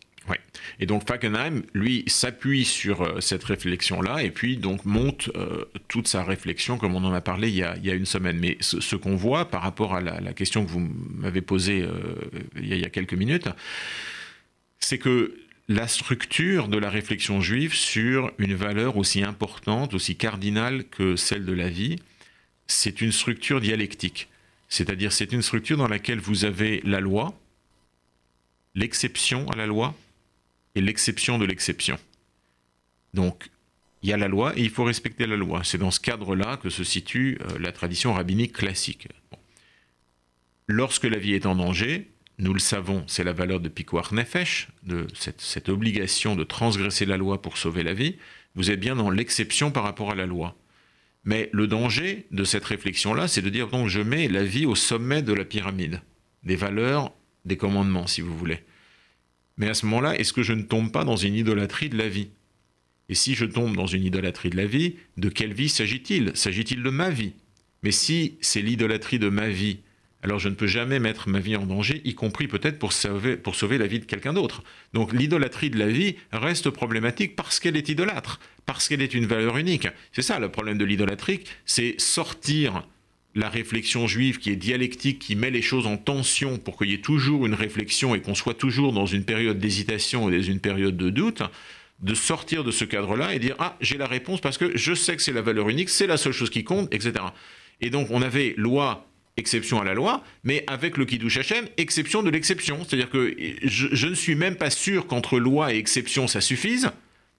Et 0.80 0.86
donc 0.86 1.08
Fackenheim, 1.08 1.64
lui, 1.74 2.04
s'appuie 2.08 2.66
sur 2.66 3.02
euh, 3.02 3.20
cette 3.20 3.44
réflexion-là 3.44 4.24
et 4.24 4.32
puis 4.32 4.58
donc 4.58 4.86
monte 4.86 5.30
euh, 5.36 5.66
toute 5.88 6.08
sa 6.08 6.24
réflexion, 6.24 6.78
comme 6.78 6.96
on 6.96 7.04
en 7.04 7.14
a 7.14 7.22
parlé 7.22 7.50
il 7.50 7.56
y 7.56 7.64
a, 7.64 7.94
une 7.94 8.06
semaine. 8.06 8.40
Mais 8.40 8.58
ce, 8.62 8.96
qu'on 8.96 9.16
voit 9.16 9.50
par 9.50 9.62
rapport 9.62 9.94
à 9.94 10.02
la, 10.02 10.34
question 10.34 10.66
que 10.66 10.72
vous 10.72 10.88
m'avez 11.16 11.42
posée 11.42 11.82
euh, 11.82 12.16
il, 12.56 12.78
y 12.78 12.86
a, 12.86 12.90
quelques 12.90 13.14
minutes, 13.14 13.50
c'est 14.80 14.98
que 14.98 15.36
la 15.68 15.88
structure 15.88 16.68
de 16.68 16.78
la 16.78 16.90
réflexion 16.90 17.42
juive 17.42 17.74
sur 17.74 18.32
une 18.38 18.54
valeur 18.54 18.98
aussi 18.98 19.24
importante, 19.24 19.94
aussi 19.94 20.16
cardinale 20.16 20.86
que 20.86 21.16
celle 21.16 21.46
de 21.46 21.54
la 21.54 21.70
vie, 21.70 21.98
c'est 22.68 23.02
une 23.02 23.12
structure 23.12 23.62
dialectique. 23.62 24.30
C'est-à-dire 24.74 25.14
c'est 25.14 25.31
une 25.31 25.44
structure 25.44 25.78
dans 25.78 25.88
laquelle 25.88 26.20
vous 26.20 26.46
avez 26.46 26.81
la 26.84 27.00
loi, 27.00 27.40
l'exception 28.74 29.48
à 29.52 29.56
la 29.56 29.68
loi 29.68 29.94
et 30.74 30.81
l'exception 30.81 31.38
de 31.38 31.46
l'exception. 31.46 32.00
Donc 33.14 33.52
il 34.02 34.10
y 34.10 34.14
a 34.14 34.18
la 34.18 34.28
loi 34.28 34.58
et 34.58 34.62
il 34.62 34.72
faut 34.72 34.84
respecter 34.84 35.28
la 35.28 35.36
loi. 35.36 35.62
C'est 35.64 35.78
dans 35.78 35.92
ce 35.92 36.00
cadre-là 36.00 36.58
que 36.58 36.72
se 36.72 36.84
situe 36.84 37.38
euh, 37.42 37.60
la 37.60 37.72
tradition 37.72 38.16
rabbinique 38.16 38.54
classique. 38.54 39.10
Lorsque 40.66 41.04
la 41.04 41.20
vie 41.20 41.36
est 41.36 41.46
en 41.46 41.54
danger, 41.54 42.10
nous 42.40 42.56
le 42.56 42.60
savons, 42.60 43.04
c'est 43.06 43.24
la 43.24 43.34
valeur 43.34 43.60
de 43.60 43.70
Pikuach 43.70 44.12
Nefesh, 44.12 44.70
de 44.81 45.06
cette, 45.14 45.70
obligation 45.70 46.36
de 46.36 46.44
transgresser 46.44 47.06
la 47.06 47.18
loi 47.18 47.44
pour 47.44 47.60
sauver 47.60 47.84
la 47.84 47.94
vie. 47.94 48.18
Vous 48.56 48.72
êtes 48.72 48.80
bien 48.80 48.96
dans 48.96 49.12
l'exception 49.12 49.70
par 49.70 49.84
rapport 49.84 50.10
à 50.10 50.16
la 50.16 50.25
loi. 50.25 50.56
Mais 51.24 51.50
le 51.54 51.68
danger 51.68 52.28
de 52.31 52.44
cette 52.44 52.66
réflexion-là, 52.66 53.28
c'est 53.28 53.42
de 53.42 53.50
dire, 53.50 53.70
donc, 53.70 53.88
je 53.88 54.02
mets 54.02 54.28
la 54.28 54.44
vie 54.44 54.66
au 54.66 54.75
sommet 54.75 55.22
de 55.22 55.34
la 55.34 55.46
pyramide, 55.46 56.02
des 56.44 56.56
valeurs, 56.56 57.14
des 57.46 57.58
commandements, 57.58 58.08
si 58.08 58.22
vous 58.22 58.38
voulez. 58.38 58.60
Mais 59.58 59.70
à 59.70 59.74
ce 59.74 59.86
moment-là, 59.86 60.18
est-ce 60.18 60.34
que 60.34 60.44
je 60.44 60.54
ne 60.54 60.64
tombe 60.64 60.92
pas 60.92 61.06
dans 61.06 61.16
une 61.16 61.36
idolâtrie 61.36 61.90
de 61.90 61.98
la 61.98 62.10
vie? 62.10 62.30
Et 63.10 63.16
si 63.16 63.36
je 63.36 63.46
tombe 63.46 63.75
dans 63.75 63.88
une 63.88 64.04
idolâtrie 64.04 64.50
de 64.50 64.58
la 64.58 64.66
vie, 64.66 64.96
de 65.18 65.30
quelle 65.30 65.54
vie 65.54 65.70
s'agit-il? 65.70 66.31
S'agit-il 66.36 66.81
de 66.84 66.90
ma 66.90 67.10
vie? 67.10 67.34
Mais 67.84 67.92
si 67.92 68.38
c'est 68.42 68.62
l'idolâtrie 68.62 69.20
de 69.20 69.30
ma 69.30 69.50
vie, 69.50 69.80
alors 70.24 70.40
je 70.40 70.48
ne 70.48 70.56
peux 70.56 70.68
jamais 70.68 71.00
mettre 71.00 71.28
ma 71.28 71.40
vie 71.40 71.58
en 71.58 71.66
danger, 71.66 72.02
y 72.06 72.16
compris 72.16 72.48
peut-être 72.48 72.80
pour 72.80 72.94
sauver, 72.94 73.36
pour 73.36 73.56
sauver 73.56 73.78
la 73.78 73.88
vie 73.88 74.00
de 74.00 74.06
quelqu'un 74.06 74.31
d'autre. 74.31 74.64
Donc 74.94 75.12
l'idolâtrie 75.12 75.70
de 75.70 75.78
la 75.78 75.88
vie 75.88 76.16
reste 76.31 76.70
problématique 76.70 77.36
parce 77.36 77.60
qu'elle 77.60 77.75
est 77.75 77.90
idolâtre, 77.90 78.40
parce 78.66 78.88
qu'elle 78.88 79.02
est 79.02 79.14
une 79.14 79.25
valeur 79.25 79.58
unique. 79.58 79.88
C'est 80.14 80.22
ça 80.22 80.40
le 80.40 80.50
problème 80.50 80.78
de 80.78 80.86
l'idolâtrie, 80.86 81.42
c'est 81.66 82.00
sortir 82.00 82.88
la 83.36 83.50
réflexion 83.50 84.08
juive 84.08 84.38
qui 84.38 84.50
est 84.52 84.56
dialectique, 84.56 85.20
qui 85.20 85.36
met 85.36 85.52
les 85.52 85.62
choses 85.62 85.88
en 85.88 85.98
tension 85.98 86.58
pour 86.58 86.78
qu'il 86.78 86.90
y 86.90 86.94
ait 86.94 87.02
toujours 87.02 87.46
une 87.46 87.56
réflexion 87.56 88.16
et 88.16 88.22
qu'on 88.22 88.36
soit 88.36 88.54
toujours 88.54 88.94
dans 88.94 89.08
une 89.08 89.25
période 89.25 89.60
d'hésitation 89.60 90.25
ou 90.25 90.31
dans 90.31 90.42
une 90.42 90.60
période 90.60 90.96
de 90.96 91.10
doute, 91.10 91.42
de 92.00 92.14
sortir 92.14 92.64
de 92.64 92.72
ce 92.72 92.86
cadre-là 92.86 93.34
et 93.34 93.40
dire 93.40 93.56
Ah, 93.60 93.75
j'ai 93.81 93.98
la 93.98 94.08
réponse 94.08 94.40
parce 94.40 94.58
que 94.58 94.78
je 94.78 94.94
sais 94.94 95.18
que 95.18 95.22
c'est 95.22 95.34
la 95.34 95.42
valeur 95.42 95.68
unique, 95.68 95.90
c'est 95.90 96.08
la 96.08 96.18
seule 96.18 96.34
chose 96.34 96.50
qui 96.50 96.64
compte, 96.64 96.94
etc. 96.94 97.14
Et 97.81 97.90
donc 97.90 98.08
on 98.12 98.22
avait 98.22 98.54
loi 98.56 99.10
exception 99.38 99.82
à 99.82 99.84
la 99.84 99.94
loi, 99.94 100.24
mais 100.44 100.64
avec 100.68 100.98
le 100.98 101.06
Kiddush 101.06 101.38
Hashem, 101.38 101.66
exception 101.78 102.24
de 102.24 102.30
l'exception. 102.30 102.80
C'est-à-dire 102.84 103.10
que 103.10 103.36
je, 103.64 104.08
ne 104.08 104.14
suis 104.14 104.36
même 104.36 104.56
pas 104.56 104.70
sûr 104.70 105.08
qu'entre 105.08 105.40
loi 105.40 105.74
et 105.74 105.78
exception 105.78 106.28
ça 106.28 106.42
suffise, 106.42 106.92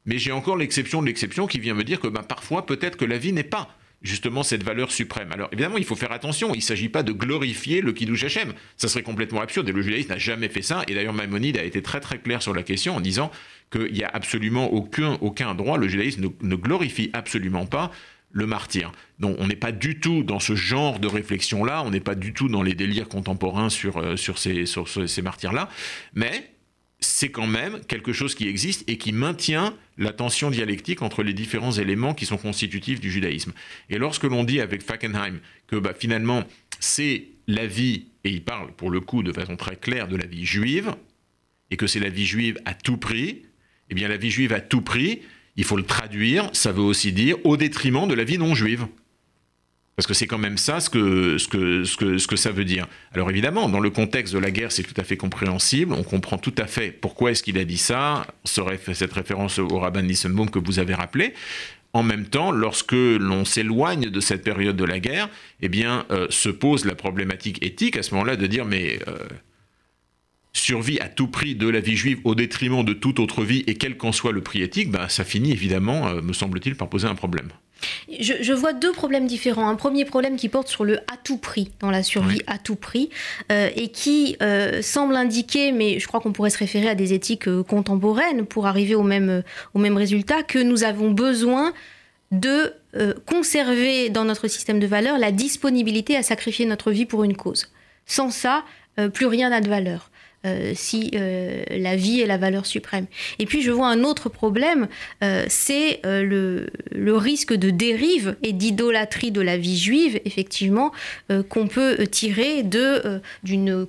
mais 0.04 0.18
j'ai 0.18 0.32
encore 0.32 0.56
l'exception 0.56 1.02
de 1.02 1.06
l'exception 1.06 1.46
qui 1.46 1.58
vient 1.60 1.74
me 1.74 1.84
dire 1.84 2.00
que 2.00 2.08
ben, 2.08 2.22
parfois 2.22 2.66
peut-être 2.66 2.96
que 2.96 3.04
la 3.04 3.18
vie 3.18 3.32
n'est 3.32 3.42
pas 3.42 3.68
justement 4.02 4.42
cette 4.42 4.62
valeur 4.62 4.92
suprême. 4.92 5.32
Alors 5.32 5.48
évidemment, 5.52 5.78
il 5.78 5.84
faut 5.84 5.96
faire 5.96 6.12
attention, 6.12 6.52
il 6.52 6.58
ne 6.58 6.62
s'agit 6.62 6.90
pas 6.90 7.02
de 7.02 7.12
glorifier 7.12 7.80
le 7.80 7.92
Kiddush 7.92 8.24
Hashem, 8.24 8.52
ça 8.76 8.88
serait 8.88 9.02
complètement 9.02 9.40
absurde, 9.40 9.68
et 9.68 9.72
le 9.72 9.80
judaïsme 9.80 10.10
n'a 10.10 10.18
jamais 10.18 10.50
fait 10.50 10.60
ça, 10.60 10.84
et 10.88 10.94
d'ailleurs 10.94 11.14
Maïmonide 11.14 11.56
a 11.56 11.64
été 11.64 11.80
très 11.80 12.00
très 12.00 12.18
clair 12.18 12.42
sur 12.42 12.52
la 12.52 12.62
question 12.62 12.96
en 12.96 13.00
disant 13.00 13.30
qu'il 13.72 13.92
n'y 13.92 14.04
a 14.04 14.10
absolument 14.12 14.70
aucun, 14.74 15.16
aucun 15.22 15.54
droit, 15.54 15.78
le 15.78 15.88
judaïsme 15.88 16.28
ne 16.42 16.56
glorifie 16.56 17.08
absolument 17.14 17.64
pas 17.64 17.90
le 18.34 18.46
martyr. 18.46 18.92
Donc 19.20 19.36
on 19.38 19.46
n'est 19.46 19.56
pas 19.56 19.72
du 19.72 20.00
tout 20.00 20.22
dans 20.22 20.40
ce 20.40 20.54
genre 20.54 20.98
de 20.98 21.06
réflexion-là, 21.06 21.82
on 21.84 21.90
n'est 21.90 22.00
pas 22.00 22.16
du 22.16 22.34
tout 22.34 22.48
dans 22.48 22.62
les 22.62 22.74
délires 22.74 23.08
contemporains 23.08 23.70
sur, 23.70 23.96
euh, 23.96 24.16
sur 24.16 24.36
ces, 24.38 24.66
sur 24.66 24.86
ces 24.88 25.22
martyrs-là, 25.22 25.70
mais 26.12 26.50
c'est 27.00 27.30
quand 27.30 27.46
même 27.46 27.80
quelque 27.86 28.12
chose 28.12 28.34
qui 28.34 28.48
existe 28.48 28.84
et 28.88 28.98
qui 28.98 29.12
maintient 29.12 29.74
la 29.98 30.12
tension 30.12 30.50
dialectique 30.50 31.02
entre 31.02 31.22
les 31.22 31.32
différents 31.32 31.72
éléments 31.72 32.14
qui 32.14 32.26
sont 32.26 32.38
constitutifs 32.38 33.00
du 33.00 33.10
judaïsme. 33.10 33.52
Et 33.88 33.98
lorsque 33.98 34.24
l'on 34.24 34.42
dit 34.42 34.60
avec 34.60 34.82
Fackenheim 34.82 35.38
que 35.66 35.76
bah, 35.76 35.94
finalement 35.96 36.44
c'est 36.80 37.28
la 37.46 37.66
vie, 37.66 38.06
et 38.24 38.30
il 38.30 38.42
parle 38.42 38.72
pour 38.72 38.90
le 38.90 39.00
coup 39.00 39.22
de 39.22 39.32
façon 39.32 39.56
très 39.56 39.76
claire 39.76 40.08
de 40.08 40.16
la 40.16 40.26
vie 40.26 40.44
juive, 40.44 40.94
et 41.70 41.76
que 41.76 41.86
c'est 41.86 42.00
la 42.00 42.08
vie 42.08 42.26
juive 42.26 42.58
à 42.64 42.74
tout 42.74 42.96
prix, 42.96 43.42
eh 43.90 43.94
bien 43.94 44.08
la 44.08 44.16
vie 44.16 44.30
juive 44.30 44.52
à 44.52 44.60
tout 44.60 44.80
prix, 44.80 45.22
il 45.56 45.64
faut 45.64 45.76
le 45.76 45.84
traduire, 45.84 46.48
ça 46.52 46.72
veut 46.72 46.82
aussi 46.82 47.12
dire 47.12 47.36
au 47.44 47.56
détriment 47.56 48.08
de 48.08 48.14
la 48.14 48.24
vie 48.24 48.38
non 48.38 48.54
juive. 48.54 48.86
Parce 49.96 50.08
que 50.08 50.14
c'est 50.14 50.26
quand 50.26 50.38
même 50.38 50.58
ça 50.58 50.80
ce 50.80 50.90
que, 50.90 51.38
ce, 51.38 51.46
que, 51.46 51.84
ce, 51.84 51.96
que, 51.96 52.18
ce 52.18 52.26
que 52.26 52.34
ça 52.34 52.50
veut 52.50 52.64
dire. 52.64 52.88
Alors 53.12 53.30
évidemment, 53.30 53.68
dans 53.68 53.78
le 53.78 53.90
contexte 53.90 54.34
de 54.34 54.40
la 54.40 54.50
guerre, 54.50 54.72
c'est 54.72 54.82
tout 54.82 55.00
à 55.00 55.04
fait 55.04 55.16
compréhensible. 55.16 55.92
On 55.92 56.02
comprend 56.02 56.36
tout 56.36 56.54
à 56.58 56.66
fait 56.66 56.90
pourquoi 56.90 57.30
est-ce 57.30 57.44
qu'il 57.44 57.58
a 57.58 57.64
dit 57.64 57.78
ça, 57.78 58.26
cette 58.44 59.12
référence 59.12 59.60
au 59.60 59.78
rabbin 59.78 60.02
Nissenbaum 60.02 60.50
que 60.50 60.58
vous 60.58 60.80
avez 60.80 60.94
rappelé. 60.94 61.32
En 61.92 62.02
même 62.02 62.26
temps, 62.26 62.50
lorsque 62.50 62.90
l'on 62.92 63.44
s'éloigne 63.44 64.10
de 64.10 64.18
cette 64.18 64.42
période 64.42 64.74
de 64.74 64.84
la 64.84 64.98
guerre, 64.98 65.30
eh 65.60 65.68
bien, 65.68 66.06
euh, 66.10 66.26
se 66.28 66.48
pose 66.48 66.86
la 66.86 66.96
problématique 66.96 67.64
éthique 67.64 67.96
à 67.96 68.02
ce 68.02 68.14
moment-là 68.14 68.34
de 68.34 68.48
dire 68.48 68.64
mais 68.64 68.98
euh, 69.06 69.16
survie 70.54 70.98
à 71.00 71.08
tout 71.08 71.26
prix 71.26 71.54
de 71.54 71.68
la 71.68 71.80
vie 71.80 71.96
juive 71.96 72.20
au 72.24 72.34
détriment 72.34 72.84
de 72.84 72.92
toute 72.92 73.18
autre 73.18 73.42
vie 73.42 73.64
et 73.66 73.74
quel 73.74 73.96
qu'en 73.96 74.12
soit 74.12 74.32
le 74.32 74.40
prix 74.40 74.62
éthique, 74.62 74.90
ben, 74.90 75.08
ça 75.08 75.24
finit 75.24 75.52
évidemment, 75.52 76.06
euh, 76.06 76.22
me 76.22 76.32
semble-t-il, 76.32 76.76
par 76.76 76.88
poser 76.88 77.08
un 77.08 77.14
problème. 77.14 77.48
Je, 78.18 78.52
vois 78.54 78.72
deux 78.72 78.92
problèmes 78.92 79.26
différents. 79.26 79.68
Un 79.68 79.74
premier 79.74 80.06
problème 80.06 80.36
qui 80.36 80.48
porte 80.48 80.68
sur 80.68 80.84
le 80.84 81.00
à 81.00 81.18
tout 81.22 81.36
prix, 81.36 81.70
dans 81.80 81.90
la 81.90 82.02
survie 82.02 82.40
à 82.46 82.56
tout 82.56 82.76
prix, 82.76 83.10
euh, 83.52 83.68
et 83.76 83.88
qui 83.88 84.36
euh, 84.40 84.80
semble 84.80 85.16
indiquer, 85.16 85.70
mais 85.70 85.98
je 85.98 86.06
crois 86.06 86.20
qu'on 86.20 86.32
pourrait 86.32 86.50
se 86.50 86.56
référer 86.56 86.88
à 86.88 86.94
des 86.94 87.12
éthiques 87.12 87.48
contemporaines 87.64 88.46
pour 88.46 88.66
arriver 88.66 88.94
au 88.94 89.02
même, 89.02 89.42
au 89.74 89.78
même 89.80 89.98
résultat, 89.98 90.42
que 90.42 90.58
nous 90.58 90.84
avons 90.84 91.10
besoin 91.10 91.74
de 92.30 92.72
conserver 93.26 94.08
dans 94.08 94.24
notre 94.24 94.46
système 94.46 94.78
de 94.78 94.86
valeurs 94.86 95.18
la 95.18 95.32
disponibilité 95.32 96.16
à 96.16 96.22
sacrifier 96.22 96.64
notre 96.64 96.90
vie 96.90 97.06
pour 97.06 97.24
une 97.24 97.36
cause. 97.36 97.72
Sans 98.06 98.30
ça, 98.30 98.64
plus 99.12 99.26
rien 99.26 99.50
n'a 99.50 99.60
de 99.60 99.68
valeur. 99.68 100.10
Euh, 100.46 100.72
si 100.74 101.10
euh, 101.14 101.64
la 101.70 101.96
vie 101.96 102.20
est 102.20 102.26
la 102.26 102.36
valeur 102.36 102.66
suprême. 102.66 103.06
Et 103.38 103.46
puis 103.46 103.62
je 103.62 103.70
vois 103.70 103.88
un 103.88 104.04
autre 104.04 104.28
problème, 104.28 104.88
euh, 105.22 105.44
c'est 105.48 106.00
le, 106.04 106.66
risque 107.16 107.54
de 107.54 107.70
dérive 107.70 108.36
et 108.42 108.52
d'idolâtrie 108.52 109.30
de 109.30 109.40
la 109.40 109.56
vie 109.56 109.78
juive, 109.78 110.20
effectivement, 110.24 110.92
qu'on 111.48 111.68
peut 111.68 112.06
tirer 112.08 112.64
d'une 112.64 113.86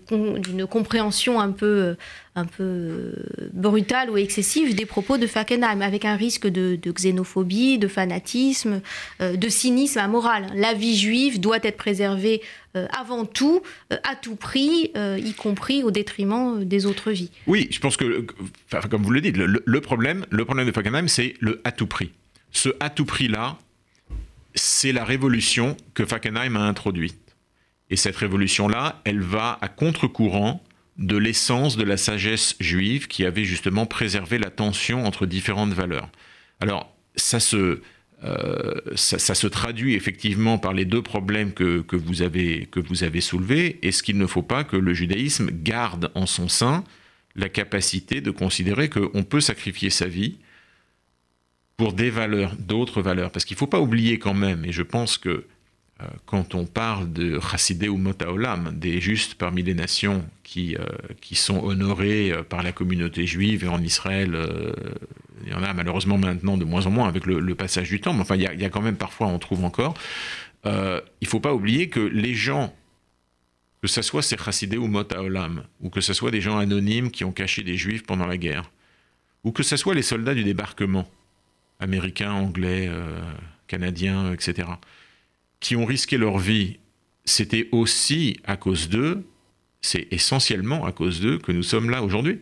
compréhension 0.70 1.42
un 1.42 1.52
peu 1.52 1.96
un 2.36 2.46
peu 2.46 3.13
brutale 3.54 4.10
ou 4.10 4.18
excessive 4.18 4.75
des 4.75 4.86
propos 4.86 5.18
de 5.18 5.27
Fackenheim, 5.27 5.82
avec 5.82 6.06
un 6.06 6.15
risque 6.15 6.48
de, 6.48 6.77
xénophobie, 6.92 7.77
de 7.77 7.88
fanatisme, 7.88 8.82
de 9.20 9.50
cynisme 9.50 10.00
amoral. 10.00 10.48
La 10.56 10.74
vie 10.74 10.98
juive 10.98 11.39
doit 11.39 11.60
être 11.63 11.77
préservée 11.77 12.42
euh, 12.75 12.88
avant 12.98 13.25
tout, 13.25 13.62
euh, 13.94 13.98
à 14.04 14.15
tout 14.15 14.36
prix, 14.36 14.92
euh, 14.98 15.18
y 15.24 15.34
compris 15.34 15.84
au 15.84 15.92
détriment 15.92 16.65
des 16.65 16.86
autres 16.86 17.12
vies. 17.12 17.32
Oui, 17.48 17.70
je 17.72 17.80
pense 17.80 17.96
que, 17.96 18.25
comme 18.89 19.01
vous 19.01 19.12
le 19.12 19.22
dites, 19.22 19.38
le, 19.38 19.82
problème, 19.82 20.25
le 20.30 20.44
problème 20.44 20.68
de 20.68 20.74
Fackenheim, 20.74 21.08
c'est 21.08 21.36
le 21.39 21.62
à 21.63 21.72
tout 21.72 21.88
prix. 21.88 22.12
Ce 22.51 22.70
à 22.82 22.89
tout 22.89 23.06
prix-là, 23.06 23.58
c'est 24.56 24.92
la 24.92 25.06
révolution 25.06 25.77
que 25.94 26.06
Fackenheim 26.06 26.58
a 26.58 26.62
introduite. 26.62 27.36
Et 27.89 27.96
cette 27.96 28.15
révolution-là, 28.18 29.01
elle 29.06 29.22
va 29.22 29.58
à 29.62 29.70
contre-courant 29.70 30.62
de 30.98 31.18
l'essence 31.18 31.78
de 31.78 31.84
la 31.84 31.98
sagesse 31.98 32.56
juive 32.60 33.08
qui 33.08 33.25
avait 33.25 33.44
justement 33.44 33.86
préservé 33.86 34.38
la 34.38 34.50
tension 34.50 35.06
entre 35.06 35.25
différentes 35.25 35.74
valeurs. 35.74 36.10
Alors, 36.60 36.96
ça 37.16 37.40
se, 37.40 37.82
ça, 38.96 39.36
se 39.36 39.48
traduit 39.48 39.94
effectivement 39.94 40.58
par 40.58 40.74
les 40.74 40.86
deux 40.86 41.02
problèmes 41.02 41.54
que, 41.54 41.82
que, 41.82 41.96
vous 41.96 42.22
avez, 42.22 42.68
que 42.72 42.80
vous 42.80 43.04
avez 43.04 43.22
soulevés. 43.22 43.80
Est-ce 43.82 44.04
qu'il 44.04 44.18
ne 44.18 44.25
faut 44.25 44.42
pas 44.42 44.64
que 44.64 44.78
le 44.78 44.94
judaïsme 44.94 45.50
garde 45.52 46.12
en 46.16 46.25
son 46.25 46.48
sein 46.48 46.84
la 47.36 47.50
capacité 47.50 48.22
de 48.22 48.32
considérer 48.32 48.90
qu'on 48.90 49.24
peut 49.24 49.42
sacrifier 49.42 49.90
sa 49.90 50.08
vie 50.08 50.38
pour 51.78 51.94
des 51.94 52.10
valeurs, 52.10 52.56
d'autres 52.58 53.02
valeurs? 53.02 53.32
Parce 53.32 53.44
qu'il 53.44 53.56
ne 53.56 53.60
faut 53.60 53.68
pas 53.68 53.82
oublier 53.82 54.18
quand 54.18 54.34
même, 54.34 54.64
et 54.66 54.72
je 54.72 54.84
pense 54.84 55.18
que 55.18 55.30
euh, 55.30 55.48
quand 56.25 56.56
on 56.56 56.66
parle 56.66 57.12
de 57.14 57.40
Chassidé 57.40 57.88
ou 57.88 57.98
Motaolam, 57.98 58.74
des 58.75 59.00
justes 59.00 59.36
parmi 59.36 59.64
les 59.64 59.74
nations 59.74 60.25
qui, 60.44 60.75
euh, 60.75 60.86
qui 61.22 61.36
sont 61.36 61.64
honorés 61.64 62.32
euh, 62.32 62.44
par 62.44 62.64
la 62.64 62.74
communauté 62.74 63.25
juive 63.25 63.64
et 63.64 63.68
en 63.70 63.82
Israël, 63.82 64.38
il 65.46 65.52
y 65.52 65.56
en 65.56 65.64
a 65.64 65.74
malheureusement 65.74 66.18
maintenant 66.18 66.58
de 66.58 66.66
moins 66.66 66.86
en 66.86 66.92
moins 66.92 67.08
avec 67.08 67.25
le, 67.25 67.56
passage 67.56 67.90
du 67.90 68.02
temps, 68.02 68.14
mais 68.14 68.22
enfin 68.22 68.36
il 68.36 68.42
y, 68.42 68.66
a, 68.66 68.70
quand 68.70 68.82
même 68.82 68.98
parfois, 68.98 69.28
on 69.28 69.40
trouve 69.40 69.64
encore. 69.64 69.94
il 70.66 70.70
ne 71.22 71.28
faut 71.28 71.40
pas 71.40 71.54
oublier 71.54 71.88
que 71.88 72.02
les 72.02 72.34
gens, 72.34 72.74
que 73.82 73.88
ce 73.88 74.02
soit 74.02 74.22
ces 74.22 74.38
Chassidé 74.38 74.78
ou 74.78 74.88
Motaolam, 74.88 75.64
ou 75.80 75.90
que 75.90 76.02
ce 76.02 76.14
soit 76.14 76.32
des 76.32 76.42
gens 76.42 76.58
anonymes 76.58 77.10
qui 77.12 77.24
ont 77.24 77.32
caché 77.32 77.64
des 77.64 77.78
juifs 77.78 78.04
pendant 78.04 78.28
la 78.28 78.38
guerre, 78.38 78.70
ou 79.46 79.52
que 79.54 79.64
ce 79.64 79.78
soit 79.78 79.96
les 79.96 80.02
soldats 80.02 80.34
du 80.34 80.44
débarquement, 80.44 81.10
américains, 81.80 82.34
anglais, 82.34 82.90
canadiens, 83.68 84.34
etc., 84.34 84.68
qui 85.66 85.76
ont 85.76 85.86
risqué 85.86 86.20
leur 86.20 86.38
vie, 86.38 86.78
c'était 87.24 87.70
aussi 87.72 88.38
à 88.44 88.56
cause 88.56 88.88
d'eux, 88.88 89.26
c'est 89.82 90.08
essentiellement 90.12 90.86
à 90.86 90.92
cause 90.92 91.22
d'eux 91.22 91.40
que 91.40 91.52
nous 91.52 91.64
sommes 91.64 91.90
là 91.90 92.04
aujourd'hui. 92.04 92.42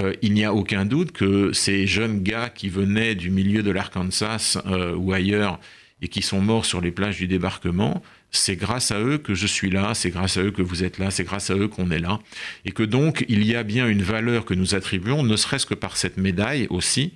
Euh, 0.00 0.14
il 0.22 0.32
n'y 0.32 0.46
a 0.46 0.54
aucun 0.54 0.86
doute 0.86 1.12
que 1.12 1.52
ces 1.52 1.86
jeunes 1.86 2.22
gars 2.22 2.48
qui 2.48 2.70
venaient 2.70 3.14
du 3.14 3.28
milieu 3.28 3.62
de 3.62 3.70
l'Arkansas 3.70 4.62
euh, 4.64 4.94
ou 4.94 5.12
ailleurs 5.12 5.60
et 6.00 6.08
qui 6.08 6.22
sont 6.22 6.40
morts 6.40 6.64
sur 6.64 6.80
les 6.80 6.90
plages 6.90 7.18
du 7.18 7.26
débarquement, 7.26 8.02
c'est 8.30 8.56
grâce 8.56 8.92
à 8.92 8.98
eux 8.98 9.18
que 9.18 9.34
je 9.34 9.46
suis 9.46 9.68
là, 9.68 9.92
c'est 9.92 10.08
grâce 10.08 10.38
à 10.38 10.42
eux 10.42 10.50
que 10.50 10.62
vous 10.62 10.84
êtes 10.84 10.96
là, 10.96 11.10
c'est 11.10 11.24
grâce 11.24 11.50
à 11.50 11.54
eux 11.54 11.68
qu'on 11.68 11.90
est 11.90 11.98
là. 11.98 12.18
Et 12.64 12.70
que 12.70 12.82
donc 12.82 13.26
il 13.28 13.44
y 13.44 13.56
a 13.56 13.62
bien 13.62 13.86
une 13.86 14.02
valeur 14.02 14.46
que 14.46 14.54
nous 14.54 14.74
attribuons, 14.74 15.22
ne 15.22 15.36
serait-ce 15.36 15.66
que 15.66 15.74
par 15.74 15.98
cette 15.98 16.16
médaille 16.16 16.66
aussi, 16.70 17.12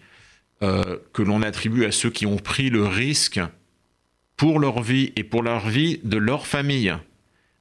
euh, 0.62 0.98
que 1.14 1.22
l'on 1.22 1.40
attribue 1.40 1.86
à 1.86 1.90
ceux 1.90 2.10
qui 2.10 2.26
ont 2.26 2.36
pris 2.36 2.68
le 2.68 2.84
risque 2.84 3.40
pour 4.36 4.58
leur 4.58 4.82
vie 4.82 5.12
et 5.16 5.24
pour 5.24 5.42
leur 5.42 5.68
vie 5.68 6.00
de 6.04 6.16
leur 6.16 6.46
famille 6.46 6.94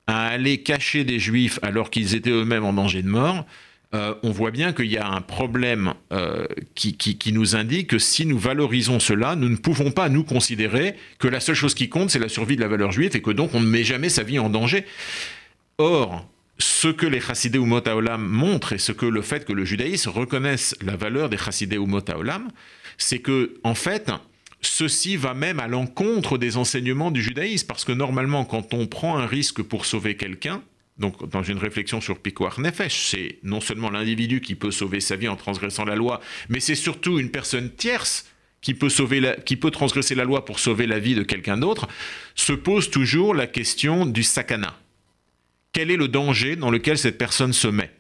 à 0.08 0.28
aller 0.28 0.58
cacher 0.60 1.04
des 1.04 1.20
juifs 1.20 1.60
alors 1.62 1.90
qu'ils 1.90 2.16
étaient 2.16 2.32
eux-mêmes 2.32 2.66
en 2.66 2.74
danger 2.74 3.02
de 3.02 3.08
mort, 3.08 3.46
euh, 3.94 4.16
on 4.24 4.32
voit 4.32 4.52
bien 4.52 4.72
qu'il 4.72 4.86
y 4.86 4.98
a 4.98 5.08
un 5.08 5.20
problème 5.20 5.94
euh, 6.14 6.48
qui, 6.76 6.96
qui, 6.96 7.34
nous 7.34 7.58
indique 7.58 7.90
que 7.90 8.00
si 8.00 8.26
nous 8.26 8.38
valorisons 8.38 9.02
cela, 9.02 9.36
nous 9.36 9.50
ne 9.50 9.58
pouvons 9.58 9.92
pas 9.92 10.08
nous 10.08 10.24
considérer 10.24 10.96
que 11.20 11.28
la 11.28 11.42
seule 11.42 11.56
chose 11.56 11.76
qui 11.76 11.90
compte, 11.90 12.10
c'est 12.10 12.20
la 12.20 12.30
survie 12.30 12.56
de 12.56 12.62
la 12.62 12.70
valeur 12.70 12.92
juive 12.92 13.16
et 13.16 13.22
que 13.22 13.32
donc 13.32 13.54
on 13.54 13.60
ne 13.60 13.68
met 13.68 13.84
jamais 13.84 14.08
sa 14.08 14.24
vie 14.24 14.40
en 14.40 14.50
danger. 14.50 14.86
Or, 15.78 16.26
ce 16.58 16.88
que 16.88 17.06
les 17.06 17.20
chassidés 17.20 17.58
ou 17.58 17.66
motaolam 17.66 18.26
montrent 18.26 18.72
et 18.74 18.78
ce 18.78 18.94
que 18.94 19.06
le 19.06 19.22
fait 19.22 19.44
que 19.44 19.52
le 19.52 19.66
judaïsme 19.66 20.12
reconnaisse 20.12 20.76
la 20.82 20.96
valeur 20.96 21.28
des 21.28 21.38
chassidés 21.38 21.78
ou 21.78 21.86
motaolam, 21.86 22.50
c'est 22.98 23.20
que, 23.20 23.56
en 23.64 23.76
fait, 23.76 24.10
ceci 24.62 25.18
va 25.18 25.34
même 25.34 25.60
à 25.60 25.68
l'encontre 25.68 26.38
des 26.38 26.58
enseignements 26.58 27.12
du 27.12 27.22
judaïsme, 27.22 27.68
parce 27.68 27.84
que 27.84 27.92
normalement, 27.92 28.46
quand 28.46 28.74
on 28.74 28.88
prend 28.88 29.18
un 29.18 29.26
risque 29.26 29.62
pour 29.62 29.86
sauver 29.86 30.16
quelqu'un, 30.16 30.64
donc 30.98 31.28
dans 31.30 31.44
une 31.44 31.58
réflexion 31.58 32.00
sur 32.00 32.20
Pikoar 32.20 32.60
Nefesh, 32.60 33.08
c'est 33.08 33.40
non 33.44 33.60
seulement 33.60 33.90
l'individu 33.90 34.40
qui 34.40 34.56
peut 34.56 34.72
sauver 34.72 35.00
sa 35.00 35.16
vie 35.16 35.28
en 35.28 35.36
transgressant 35.36 35.86
la 35.86 35.96
loi, 35.96 36.22
mais 36.50 36.60
c'est 36.60 36.76
surtout 36.76 37.20
une 37.20 37.32
personne 37.32 37.72
tierce 37.72 38.28
qui 38.62 38.76
peut, 38.76 38.90
qui 39.46 39.56
peut 39.56 39.72
transgresser 39.72 40.16
la 40.16 40.24
loi 40.24 40.46
pour 40.46 40.60
sauver 40.60 40.86
la 40.86 41.00
vie 41.00 41.16
de 41.16 41.24
quelqu'un 41.24 41.58
d'autre, 41.58 41.88
se 42.36 42.54
pose 42.54 42.92
toujours 42.92 43.34
la 43.34 43.48
question 43.48 44.06
du 44.06 44.22
sakana. 44.22 44.78
Quel 45.74 45.90
est 45.90 45.98
le 45.98 46.08
danger 46.08 46.56
dans 46.56 46.70
lequel 46.70 46.98
cette 46.98 47.18
personne 47.18 47.54
se 47.54 47.68
met? 47.68 47.92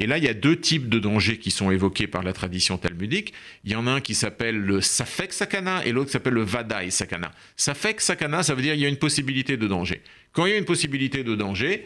Et 0.00 0.06
là, 0.06 0.16
il 0.16 0.24
y 0.24 0.28
a 0.28 0.34
deux 0.34 0.58
types 0.58 0.88
de 0.88 0.98
dangers 0.98 1.36
qui 1.36 1.50
sont 1.50 1.70
évoqués 1.70 2.06
par 2.06 2.22
la 2.22 2.32
tradition 2.32 2.78
talmudique. 2.78 3.34
Il 3.64 3.70
y 3.70 3.74
en 3.74 3.86
a 3.86 3.90
un 3.90 4.00
qui 4.00 4.14
s'appelle 4.14 4.56
le 4.58 4.80
safek 4.80 5.30
sakana 5.30 5.84
et 5.84 5.92
l'autre 5.92 6.06
qui 6.06 6.12
s'appelle 6.12 6.32
le 6.32 6.42
vadai 6.42 6.90
sakana. 6.90 7.30
Safek 7.54 8.00
sakana, 8.00 8.42
ça 8.42 8.54
veut 8.54 8.62
dire 8.62 8.72
qu'il 8.72 8.80
y 8.80 8.86
a 8.86 8.88
une 8.88 8.96
possibilité 8.96 9.58
de 9.58 9.66
danger. 9.66 10.00
Quand 10.32 10.46
il 10.46 10.52
y 10.52 10.54
a 10.54 10.58
une 10.58 10.64
possibilité 10.64 11.22
de 11.22 11.34
danger, 11.34 11.84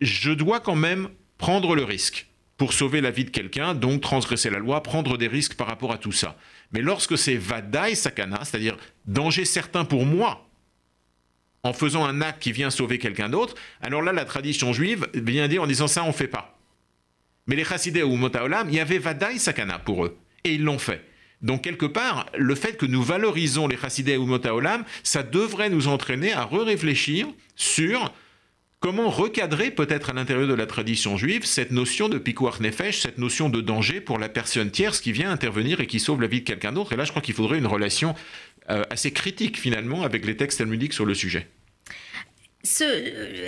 je 0.00 0.30
dois 0.30 0.60
quand 0.60 0.76
même 0.76 1.08
prendre 1.38 1.74
le 1.74 1.82
risque 1.82 2.28
pour 2.56 2.72
sauver 2.72 3.00
la 3.00 3.10
vie 3.10 3.24
de 3.24 3.30
quelqu'un, 3.30 3.74
donc 3.74 4.00
transgresser 4.00 4.48
la 4.48 4.60
loi, 4.60 4.80
prendre 4.84 5.18
des 5.18 5.26
risques 5.26 5.54
par 5.54 5.66
rapport 5.66 5.92
à 5.92 5.98
tout 5.98 6.12
ça. 6.12 6.38
Mais 6.70 6.82
lorsque 6.82 7.18
c'est 7.18 7.36
vadai 7.36 7.96
sakana, 7.96 8.44
c'est-à-dire 8.44 8.76
danger 9.06 9.44
certain 9.44 9.84
pour 9.84 10.06
moi, 10.06 10.48
en 11.64 11.72
faisant 11.72 12.04
un 12.04 12.20
acte 12.20 12.40
qui 12.40 12.52
vient 12.52 12.70
sauver 12.70 12.98
quelqu'un 13.00 13.28
d'autre, 13.28 13.56
alors 13.80 14.02
là, 14.02 14.12
la 14.12 14.24
tradition 14.24 14.72
juive 14.72 15.08
vient 15.14 15.48
dire 15.48 15.64
en 15.64 15.66
disant 15.66 15.88
ça, 15.88 16.04
on 16.04 16.08
ne 16.08 16.12
fait 16.12 16.28
pas. 16.28 16.55
Mais 17.46 17.56
les 17.56 17.64
chassidés 17.64 18.02
ou 18.02 18.16
Motaolam, 18.16 18.68
il 18.68 18.74
y 18.74 18.80
avait 18.80 18.98
Vadaï 18.98 19.38
Sakana 19.38 19.78
pour 19.78 20.04
eux. 20.04 20.18
Et 20.44 20.54
ils 20.54 20.62
l'ont 20.62 20.78
fait. 20.78 21.02
Donc, 21.42 21.62
quelque 21.62 21.86
part, 21.86 22.26
le 22.36 22.54
fait 22.54 22.76
que 22.76 22.86
nous 22.86 23.02
valorisons 23.02 23.68
les 23.68 23.76
chassidés 23.76 24.16
ou 24.16 24.26
Motaolam, 24.26 24.84
ça 25.02 25.22
devrait 25.22 25.70
nous 25.70 25.86
entraîner 25.88 26.32
à 26.32 26.44
re-réfléchir 26.44 27.28
sur 27.54 28.12
comment 28.80 29.10
recadrer 29.10 29.70
peut-être 29.70 30.10
à 30.10 30.12
l'intérieur 30.12 30.48
de 30.48 30.54
la 30.54 30.66
tradition 30.66 31.16
juive 31.16 31.44
cette 31.44 31.70
notion 31.70 32.08
de 32.08 32.18
pikuach 32.18 32.60
nefesh, 32.60 33.00
cette 33.00 33.18
notion 33.18 33.48
de 33.48 33.60
danger 33.60 34.00
pour 34.00 34.18
la 34.18 34.28
personne 34.28 34.70
tierce 34.70 35.00
qui 35.00 35.12
vient 35.12 35.30
intervenir 35.30 35.80
et 35.80 35.86
qui 35.86 36.00
sauve 36.00 36.20
la 36.20 36.28
vie 36.28 36.40
de 36.40 36.46
quelqu'un 36.46 36.72
d'autre. 36.72 36.92
Et 36.92 36.96
là, 36.96 37.04
je 37.04 37.10
crois 37.10 37.22
qu'il 37.22 37.34
faudrait 37.34 37.58
une 37.58 37.66
relation 37.66 38.14
euh, 38.70 38.82
assez 38.90 39.12
critique 39.12 39.58
finalement 39.58 40.02
avec 40.02 40.24
les 40.24 40.36
textes 40.36 40.58
talmudiques 40.58 40.92
sur 40.92 41.04
le 41.04 41.14
sujet. 41.14 41.48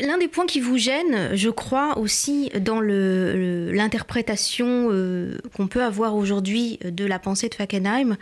L'un 0.03 0.19
des 0.19 0.29
points 0.29 0.47
qui 0.47 0.61
vous 0.61 0.79
gêne, 0.79 1.35
je 1.35 1.51
crois 1.51 1.99
aussi 1.99 2.51
dans 2.61 2.81
l'interprétation 2.81 4.89
euh, 4.91 5.39
qu'on 5.57 5.67
peut 5.67 5.83
avoir 5.83 6.15
aujourd'hui 6.15 6.79
de 6.85 7.05
la 7.05 7.19
pensée 7.19 7.49
de 7.49 7.55
Fackenheim, 7.55 8.17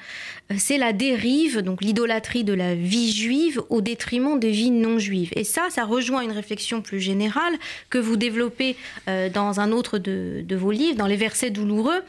euh, 0.50 0.54
c'est 0.58 0.78
la 0.78 0.92
dérive, 0.92 1.60
donc 1.60 1.82
l'idolâtrie 1.82 2.44
de 2.44 2.52
la 2.52 2.74
vie 2.74 3.12
juive 3.12 3.62
au 3.68 3.80
détriment 3.80 4.38
des 4.38 4.50
vies 4.50 4.70
non 4.70 4.98
juives. 4.98 5.30
Et 5.36 5.44
ça, 5.44 5.68
ça 5.70 5.84
rejoint 5.84 6.22
une 6.22 6.32
réflexion 6.32 6.82
plus 6.82 7.00
générale 7.00 7.54
que 7.90 7.98
vous 7.98 8.16
développez 8.16 8.76
euh, 9.08 9.28
dans 9.28 9.60
un 9.60 9.72
autre 9.72 9.98
de, 9.98 10.56
vos 10.56 10.70
livres, 10.70 10.96
dans 10.96 11.06
les 11.06 11.16
versets 11.16 11.50
douloureux 11.50 12.02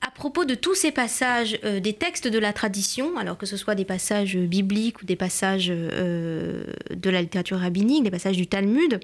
à 0.00 0.10
propos 0.10 0.44
de 0.44 0.54
tous 0.54 0.74
ces 0.74 0.92
passages 0.92 1.58
euh, 1.64 1.80
des 1.80 1.94
textes 1.94 2.28
de 2.28 2.38
la 2.38 2.52
tradition, 2.52 3.16
alors 3.16 3.38
que 3.38 3.46
ce 3.46 3.56
soit 3.56 3.74
des 3.74 3.84
passages 3.84 4.36
bibliques 4.36 5.02
ou 5.02 5.06
des 5.06 5.16
passages 5.16 5.68
euh, 5.70 6.64
de 6.90 7.10
la 7.10 7.22
littérature 7.22 7.58
rabbinique, 7.58 8.04
des 8.04 8.10
passages 8.10 8.36
du 8.36 8.46
Talmud, 8.46 9.00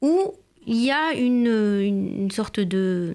où 0.00 0.34
il 0.66 0.84
y 0.84 0.90
a 0.90 1.12
une 1.12 2.30
sorte 2.30 2.60
de 2.60 3.14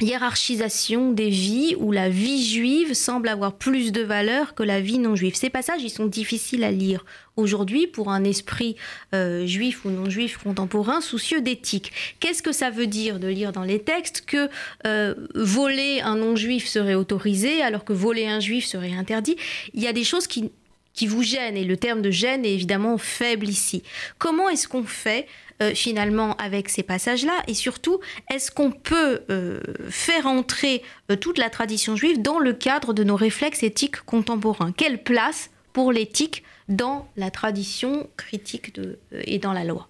hiérarchisation 0.00 1.12
des 1.12 1.30
vies 1.30 1.74
où 1.78 1.92
la 1.92 2.08
vie 2.08 2.44
juive 2.44 2.94
semble 2.94 3.28
avoir 3.28 3.54
plus 3.54 3.92
de 3.92 4.02
valeur 4.02 4.54
que 4.54 4.62
la 4.62 4.80
vie 4.80 4.98
non 4.98 5.16
juive. 5.16 5.34
Ces 5.34 5.50
passages, 5.50 5.82
ils 5.82 5.90
sont 5.90 6.06
difficiles 6.06 6.64
à 6.64 6.70
lire 6.70 7.04
aujourd'hui 7.36 7.86
pour 7.86 8.10
un 8.10 8.24
esprit 8.24 8.76
euh, 9.14 9.46
juif 9.46 9.84
ou 9.84 9.90
non 9.90 10.10
juif 10.10 10.38
contemporain 10.38 11.00
soucieux 11.00 11.40
d'éthique. 11.40 11.92
Qu'est-ce 12.20 12.42
que 12.42 12.52
ça 12.52 12.70
veut 12.70 12.86
dire 12.86 13.18
de 13.18 13.28
lire 13.28 13.52
dans 13.52 13.62
les 13.62 13.78
textes 13.78 14.24
que 14.26 14.48
euh, 14.86 15.14
voler 15.34 16.00
un 16.00 16.16
non 16.16 16.36
juif 16.36 16.66
serait 16.66 16.94
autorisé 16.94 17.62
alors 17.62 17.84
que 17.84 17.92
voler 17.92 18.26
un 18.26 18.40
juif 18.40 18.66
serait 18.66 18.92
interdit? 18.92 19.36
Il 19.74 19.82
y 19.82 19.86
a 19.86 19.92
des 19.92 20.04
choses 20.04 20.26
qui, 20.26 20.50
qui 20.98 21.06
vous 21.06 21.22
gênent 21.22 21.56
et 21.56 21.62
le 21.62 21.76
terme 21.76 22.02
de 22.02 22.10
gêne 22.10 22.44
est 22.44 22.52
évidemment 22.52 22.98
faible 22.98 23.48
ici. 23.48 23.84
Comment 24.18 24.48
est-ce 24.48 24.66
qu'on 24.66 24.82
fait 24.82 25.28
euh, 25.62 25.72
finalement 25.72 26.34
avec 26.38 26.68
ces 26.68 26.82
passages-là? 26.82 27.44
Et 27.46 27.54
surtout, 27.54 28.00
est-ce 28.34 28.50
qu'on 28.50 28.72
peut 28.72 29.20
euh, 29.30 29.60
faire 29.90 30.26
entrer 30.26 30.82
euh, 31.12 31.14
toute 31.14 31.38
la 31.38 31.50
tradition 31.50 31.94
juive 31.94 32.20
dans 32.20 32.40
le 32.40 32.52
cadre 32.52 32.94
de 32.94 33.04
nos 33.04 33.14
réflexes 33.14 33.62
éthiques 33.62 34.00
contemporains? 34.06 34.72
Quelle 34.72 35.00
place 35.00 35.50
pour 35.72 35.92
l'éthique 35.92 36.42
dans 36.68 37.08
la 37.16 37.30
tradition 37.30 38.10
critique 38.16 38.76
et 39.12 39.38
dans 39.38 39.52
la 39.52 39.62
loi? 39.62 39.88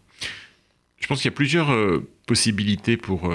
Je 1.01 1.07
pense 1.07 1.23
qu'il 1.23 1.31
y 1.31 1.35
a 1.35 1.37
plusieurs 1.37 1.75
possibilités 2.27 2.99
pour, 2.99 3.33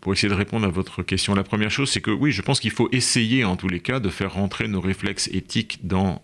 pour 0.00 0.12
essayer 0.12 0.28
de 0.28 0.34
répondre 0.34 0.66
à 0.66 0.70
votre 0.70 1.04
question. 1.04 1.34
La 1.34 1.44
première 1.44 1.70
chose, 1.70 1.88
c'est 1.90 2.00
que 2.00 2.10
oui, 2.10 2.32
je 2.32 2.42
pense 2.42 2.58
qu'il 2.58 2.72
faut 2.72 2.88
essayer 2.90 3.44
en 3.44 3.54
tous 3.56 3.68
les 3.68 3.80
cas 3.80 4.00
de 4.00 4.08
faire 4.08 4.32
rentrer 4.32 4.66
nos 4.66 4.80
réflexes 4.80 5.28
éthiques 5.32 5.86
dans 5.86 6.22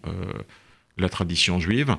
la 0.98 1.08
tradition 1.08 1.60
juive 1.60 1.96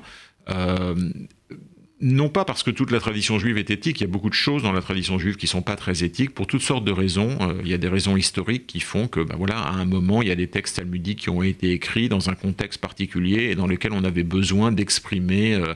non 2.00 2.30
pas 2.30 2.46
parce 2.46 2.62
que 2.62 2.70
toute 2.70 2.90
la 2.92 2.98
tradition 2.98 3.38
juive 3.38 3.58
est 3.58 3.70
éthique, 3.70 4.00
il 4.00 4.04
y 4.04 4.06
a 4.06 4.10
beaucoup 4.10 4.30
de 4.30 4.34
choses 4.34 4.62
dans 4.62 4.72
la 4.72 4.80
tradition 4.80 5.18
juive 5.18 5.36
qui 5.36 5.46
sont 5.46 5.60
pas 5.60 5.76
très 5.76 6.02
éthiques 6.02 6.32
pour 6.32 6.46
toutes 6.46 6.62
sortes 6.62 6.84
de 6.84 6.92
raisons. 6.92 7.36
Euh, 7.42 7.52
il 7.62 7.70
y 7.70 7.74
a 7.74 7.78
des 7.78 7.88
raisons 7.88 8.16
historiques 8.16 8.66
qui 8.66 8.80
font 8.80 9.06
que, 9.06 9.20
ben 9.20 9.34
voilà, 9.36 9.58
à 9.58 9.72
un 9.72 9.84
moment, 9.84 10.22
il 10.22 10.28
y 10.28 10.30
a 10.30 10.34
des 10.34 10.46
textes 10.46 10.76
talmudiques 10.76 11.20
qui 11.20 11.30
ont 11.30 11.42
été 11.42 11.72
écrits 11.72 12.08
dans 12.08 12.30
un 12.30 12.34
contexte 12.34 12.80
particulier 12.80 13.50
et 13.50 13.54
dans 13.54 13.66
lequel 13.66 13.92
on 13.92 14.02
avait 14.02 14.22
besoin 14.22 14.72
d'exprimer 14.72 15.54
euh, 15.54 15.74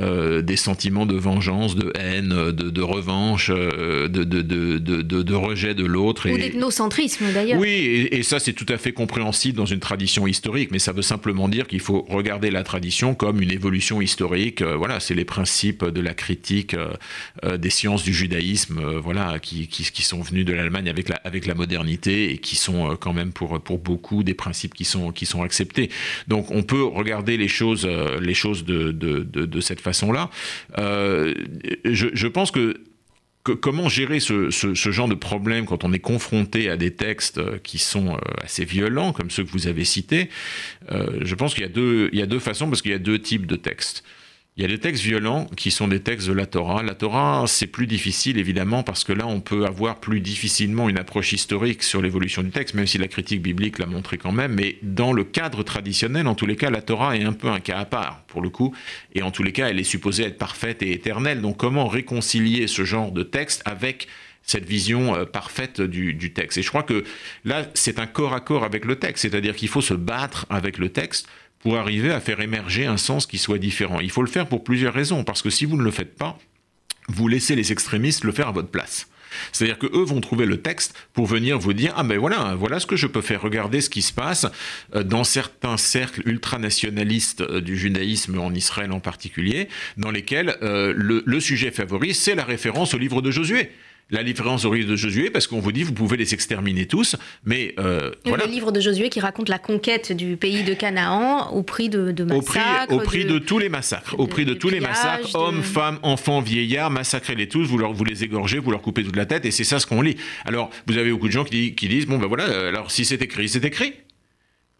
euh, 0.00 0.42
des 0.42 0.56
sentiments 0.56 1.06
de 1.06 1.14
vengeance, 1.14 1.76
de 1.76 1.92
haine, 1.94 2.30
de, 2.30 2.50
de 2.70 2.82
revanche, 2.82 3.50
de, 3.50 4.08
de, 4.08 4.42
de, 4.42 5.34
rejet 5.34 5.74
de 5.74 5.84
l'autre. 5.84 6.28
Ou 6.28 6.38
d'ethnocentrisme 6.38 7.26
d'ailleurs. 7.32 7.60
Oui, 7.60 7.68
et, 7.68 8.16
et 8.16 8.22
ça 8.24 8.40
c'est 8.40 8.52
tout 8.52 8.66
à 8.68 8.78
fait 8.78 8.92
compréhensible 8.92 9.56
dans 9.56 9.66
une 9.66 9.80
tradition 9.80 10.26
historique, 10.26 10.70
mais 10.72 10.80
ça 10.80 10.90
veut 10.90 11.02
simplement 11.02 11.48
dire 11.48 11.68
qu'il 11.68 11.80
faut 11.80 12.04
regarder 12.08 12.50
la 12.50 12.64
tradition 12.64 13.14
comme 13.14 13.40
une 13.40 13.52
évolution 13.52 14.00
historique. 14.00 14.62
voilà, 14.62 14.98
c'est 14.98 15.14
les 15.14 15.24
principes 15.36 15.84
de 15.84 16.00
la 16.00 16.14
critique 16.14 16.72
euh, 16.72 16.94
euh, 17.44 17.58
des 17.58 17.68
sciences 17.68 18.02
du 18.02 18.14
judaïsme, 18.14 18.78
euh, 18.78 18.98
voilà, 18.98 19.38
qui, 19.38 19.68
qui, 19.68 20.02
sont 20.02 20.22
venus 20.22 20.46
de 20.46 20.54
l'Allemagne 20.54 20.88
avec 20.88 21.46
la, 21.46 21.54
modernité 21.54 22.32
et 22.32 22.38
qui 22.38 22.56
sont 22.56 22.96
quand 22.96 23.12
même 23.12 23.32
pour, 23.32 23.58
beaucoup 23.78 24.22
des 24.22 24.32
principes 24.32 24.72
qui 24.72 24.86
sont, 24.86 25.42
acceptés. 25.42 25.90
Donc 26.26 26.50
on 26.50 26.62
peut 26.62 26.84
regarder 26.84 27.36
les 27.36 27.48
choses, 27.48 27.82
de, 27.82 29.60
cette 29.60 29.80
façon-là. 29.80 30.30
je, 30.78 32.26
pense 32.28 32.50
que 32.50 32.74
comment 33.42 33.88
gérer 33.90 34.20
ce, 34.20 34.50
genre 34.74 35.08
de 35.08 35.14
problème 35.14 35.66
quand 35.66 35.84
on 35.84 35.92
est 35.92 36.04
confronté 36.12 36.70
à 36.70 36.76
des 36.78 36.92
textes 36.94 37.40
qui 37.62 37.78
sont 37.78 38.16
assez 38.42 38.64
violents, 38.64 39.12
comme 39.12 39.30
ceux 39.30 39.44
que 39.44 39.50
vous 39.50 39.66
avez 39.66 39.84
cités 39.84 40.30
Je 40.90 41.34
pense 41.34 41.54
qu'il 41.54 41.62
y 41.62 42.22
a 42.22 42.26
deux 42.26 42.40
façons, 42.40 42.68
parce 42.68 42.80
qu'il 42.80 42.92
y 42.92 43.00
a 43.02 43.04
deux 43.10 43.18
types 43.18 43.46
de 43.46 43.56
textes. 43.56 44.02
Il 44.58 44.62
y 44.62 44.64
a 44.64 44.68
des 44.68 44.78
textes 44.78 45.02
violents 45.02 45.44
qui 45.54 45.70
sont 45.70 45.86
des 45.86 46.00
textes 46.00 46.28
de 46.28 46.32
la 46.32 46.46
Torah. 46.46 46.82
La 46.82 46.94
Torah, 46.94 47.44
c'est 47.46 47.66
plus 47.66 47.86
difficile 47.86 48.38
évidemment 48.38 48.82
parce 48.82 49.04
que 49.04 49.12
là, 49.12 49.26
on 49.26 49.42
peut 49.42 49.66
avoir 49.66 50.00
plus 50.00 50.20
difficilement 50.20 50.88
une 50.88 50.96
approche 50.98 51.34
historique 51.34 51.82
sur 51.82 52.00
l'évolution 52.00 52.42
du 52.42 52.48
texte, 52.48 52.74
même 52.74 52.86
si 52.86 52.96
la 52.96 53.06
critique 53.06 53.42
biblique 53.42 53.78
l'a 53.78 53.84
montré 53.84 54.16
quand 54.16 54.32
même. 54.32 54.54
Mais 54.54 54.78
dans 54.80 55.12
le 55.12 55.24
cadre 55.24 55.62
traditionnel, 55.62 56.26
en 56.26 56.34
tous 56.34 56.46
les 56.46 56.56
cas, 56.56 56.70
la 56.70 56.80
Torah 56.80 57.18
est 57.18 57.24
un 57.24 57.34
peu 57.34 57.48
un 57.48 57.60
cas 57.60 57.76
à 57.76 57.84
part 57.84 58.22
pour 58.28 58.40
le 58.40 58.48
coup. 58.48 58.74
Et 59.14 59.20
en 59.20 59.30
tous 59.30 59.42
les 59.42 59.52
cas, 59.52 59.68
elle 59.68 59.78
est 59.78 59.84
supposée 59.84 60.24
être 60.24 60.38
parfaite 60.38 60.82
et 60.82 60.90
éternelle. 60.90 61.42
Donc 61.42 61.58
comment 61.58 61.86
réconcilier 61.86 62.66
ce 62.66 62.86
genre 62.86 63.12
de 63.12 63.24
texte 63.24 63.60
avec 63.66 64.08
cette 64.42 64.64
vision 64.64 65.16
euh, 65.16 65.26
parfaite 65.26 65.82
du, 65.82 66.14
du, 66.14 66.32
texte? 66.32 66.56
Et 66.56 66.62
je 66.62 66.68
crois 66.70 66.82
que 66.82 67.04
là, 67.44 67.66
c'est 67.74 67.98
un 67.98 68.06
corps 68.06 68.32
à 68.32 68.40
corps 68.40 68.64
avec 68.64 68.86
le 68.86 68.96
texte, 68.96 69.20
c'est-à-dire 69.20 69.54
qu'il 69.54 69.68
faut 69.68 69.82
se 69.82 69.92
battre 69.92 70.46
avec 70.48 70.78
le 70.78 70.88
texte 70.88 71.28
pour 71.60 71.76
arriver 71.76 72.10
à 72.10 72.20
faire 72.20 72.40
émerger 72.40 72.86
un 72.86 72.96
sens 72.96 73.26
qui 73.26 73.38
soit 73.38 73.58
différent. 73.58 74.00
Il 74.00 74.10
faut 74.10 74.22
le 74.22 74.30
faire 74.30 74.46
pour 74.46 74.64
plusieurs 74.64 74.94
raisons, 74.94 75.24
parce 75.24 75.42
que 75.42 75.50
si 75.50 75.64
vous 75.64 75.76
ne 75.76 75.82
le 75.82 75.90
faites 75.90 76.16
pas, 76.16 76.38
vous 77.08 77.28
laissez 77.28 77.54
les 77.56 77.72
extrémistes 77.72 78.24
le 78.24 78.32
faire 78.32 78.48
à 78.48 78.52
votre 78.52 78.68
place. 78.68 79.08
C'est-à-dire 79.52 79.78
que 79.78 79.86
eux 79.86 80.04
vont 80.04 80.20
trouver 80.20 80.46
le 80.46 80.60
texte 80.60 80.94
pour 81.12 81.26
venir 81.26 81.58
vous 81.58 81.72
dire 81.72 81.92
ah 81.96 82.04
ben 82.04 82.18
voilà 82.18 82.54
voilà 82.58 82.80
ce 82.80 82.86
que 82.86 82.96
je 82.96 83.06
peux 83.06 83.20
faire 83.20 83.42
regardez 83.42 83.80
ce 83.80 83.90
qui 83.90 84.02
se 84.02 84.12
passe 84.12 84.46
euh, 84.94 85.02
dans 85.02 85.24
certains 85.24 85.76
cercles 85.76 86.22
ultranationalistes 86.26 87.42
euh, 87.42 87.60
du 87.60 87.76
judaïsme 87.76 88.38
en 88.38 88.52
Israël 88.52 88.92
en 88.92 89.00
particulier 89.00 89.68
dans 89.96 90.10
lesquels 90.10 90.56
euh, 90.62 90.92
le, 90.96 91.22
le, 91.26 91.40
sujet 91.40 91.70
favori 91.70 92.14
c'est 92.14 92.34
la 92.34 92.44
référence 92.44 92.94
au 92.94 92.98
livre 92.98 93.20
de 93.20 93.30
Josué 93.30 93.70
la 94.10 94.22
différence 94.22 94.64
au 94.64 94.72
livre 94.72 94.88
de 94.88 94.96
Josué, 94.96 95.30
parce 95.30 95.46
qu'on 95.48 95.58
vous 95.58 95.72
dit 95.72 95.82
vous 95.82 95.92
pouvez 95.92 96.16
les 96.16 96.32
exterminer 96.32 96.86
tous, 96.86 97.16
mais 97.44 97.74
euh, 97.78 98.12
voilà. 98.24 98.46
Le 98.46 98.50
livre 98.52 98.70
de 98.70 98.80
Josué 98.80 99.08
qui 99.08 99.18
raconte 99.18 99.48
la 99.48 99.58
conquête 99.58 100.12
du 100.12 100.36
pays 100.36 100.62
de 100.62 100.74
Canaan 100.74 101.50
au 101.52 101.62
prix 101.64 101.88
de, 101.88 102.12
massacres. 102.22 102.92
Au 102.92 103.00
prix, 103.00 103.24
de, 103.24 103.38
tous 103.38 103.58
les 103.58 103.68
massacres. 103.68 104.14
au 104.18 104.26
prix 104.28 104.44
de, 104.44 104.54
tous 104.54 104.68
les 104.68 104.78
massacres, 104.78 105.34
hommes, 105.34 105.62
femmes, 105.62 105.98
enfants, 106.02 106.40
vieillards, 106.40 106.90
massacrez-les 106.90 107.48
tous, 107.48 107.64
vous, 107.64 107.78
leur, 107.78 107.92
vous 107.92 108.04
les 108.04 108.22
égorgez, 108.22 108.58
vous 108.58 108.70
leur 108.70 108.82
coupez 108.82 109.02
toute 109.02 109.16
la 109.16 109.26
tête, 109.26 109.44
et 109.44 109.50
c'est 109.50 109.64
ça 109.64 109.80
ce 109.80 109.86
qu'on 109.86 110.02
lit. 110.02 110.16
Alors, 110.44 110.70
vous 110.86 110.98
avez 110.98 111.10
beaucoup 111.10 111.26
de 111.26 111.32
gens 111.32 111.44
qui, 111.44 111.74
qui 111.74 111.88
disent, 111.88 112.06
bon 112.06 112.18
ben 112.18 112.28
voilà, 112.28 112.44
euh, 112.44 112.68
alors 112.68 112.92
si 112.92 113.04
c'est 113.04 113.20
écrit, 113.22 113.48
c'est 113.48 113.64
écrit. 113.64 113.94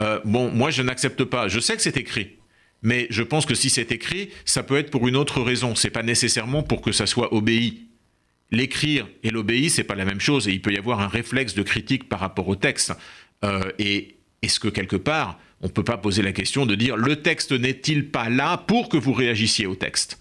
Euh, 0.02 0.20
bon, 0.24 0.50
moi 0.50 0.70
je 0.70 0.82
n'accepte 0.82 1.24
pas, 1.24 1.48
je 1.48 1.58
sais 1.58 1.74
que 1.74 1.82
c'est 1.82 1.96
écrit. 1.96 2.36
Mais 2.82 3.06
je 3.10 3.22
pense 3.22 3.46
que 3.46 3.54
si 3.54 3.70
c'est 3.70 3.90
écrit, 3.90 4.30
ça 4.44 4.62
peut 4.62 4.76
être 4.76 4.90
pour 4.90 5.08
une 5.08 5.16
autre 5.16 5.40
raison. 5.40 5.74
C'est 5.74 5.90
pas 5.90 6.02
nécessairement 6.02 6.62
pour 6.62 6.82
que 6.82 6.92
ça 6.92 7.06
soit 7.06 7.32
obéi 7.34 7.85
l'écrire 8.50 9.08
et 9.22 9.30
l'obéir, 9.30 9.70
c'est 9.70 9.84
pas 9.84 9.94
la 9.94 10.04
même 10.04 10.20
chose, 10.20 10.48
et 10.48 10.52
il 10.52 10.62
peut 10.62 10.72
y 10.72 10.78
avoir 10.78 11.00
un 11.00 11.08
réflexe 11.08 11.54
de 11.54 11.62
critique 11.62 12.08
par 12.08 12.20
rapport 12.20 12.48
au 12.48 12.56
texte. 12.56 12.92
Euh, 13.44 13.70
et 13.78 14.16
est-ce 14.42 14.60
que 14.60 14.68
quelque 14.68 14.96
part, 14.96 15.38
on 15.60 15.68
peut 15.68 15.84
pas 15.84 15.96
poser 15.96 16.22
la 16.22 16.32
question 16.32 16.66
de 16.66 16.74
dire 16.74 16.96
le 16.96 17.22
texte 17.22 17.52
n'est-il 17.52 18.10
pas 18.10 18.28
là 18.28 18.56
pour 18.56 18.88
que 18.88 18.96
vous 18.96 19.12
réagissiez 19.12 19.66
au 19.66 19.74
texte? 19.74 20.18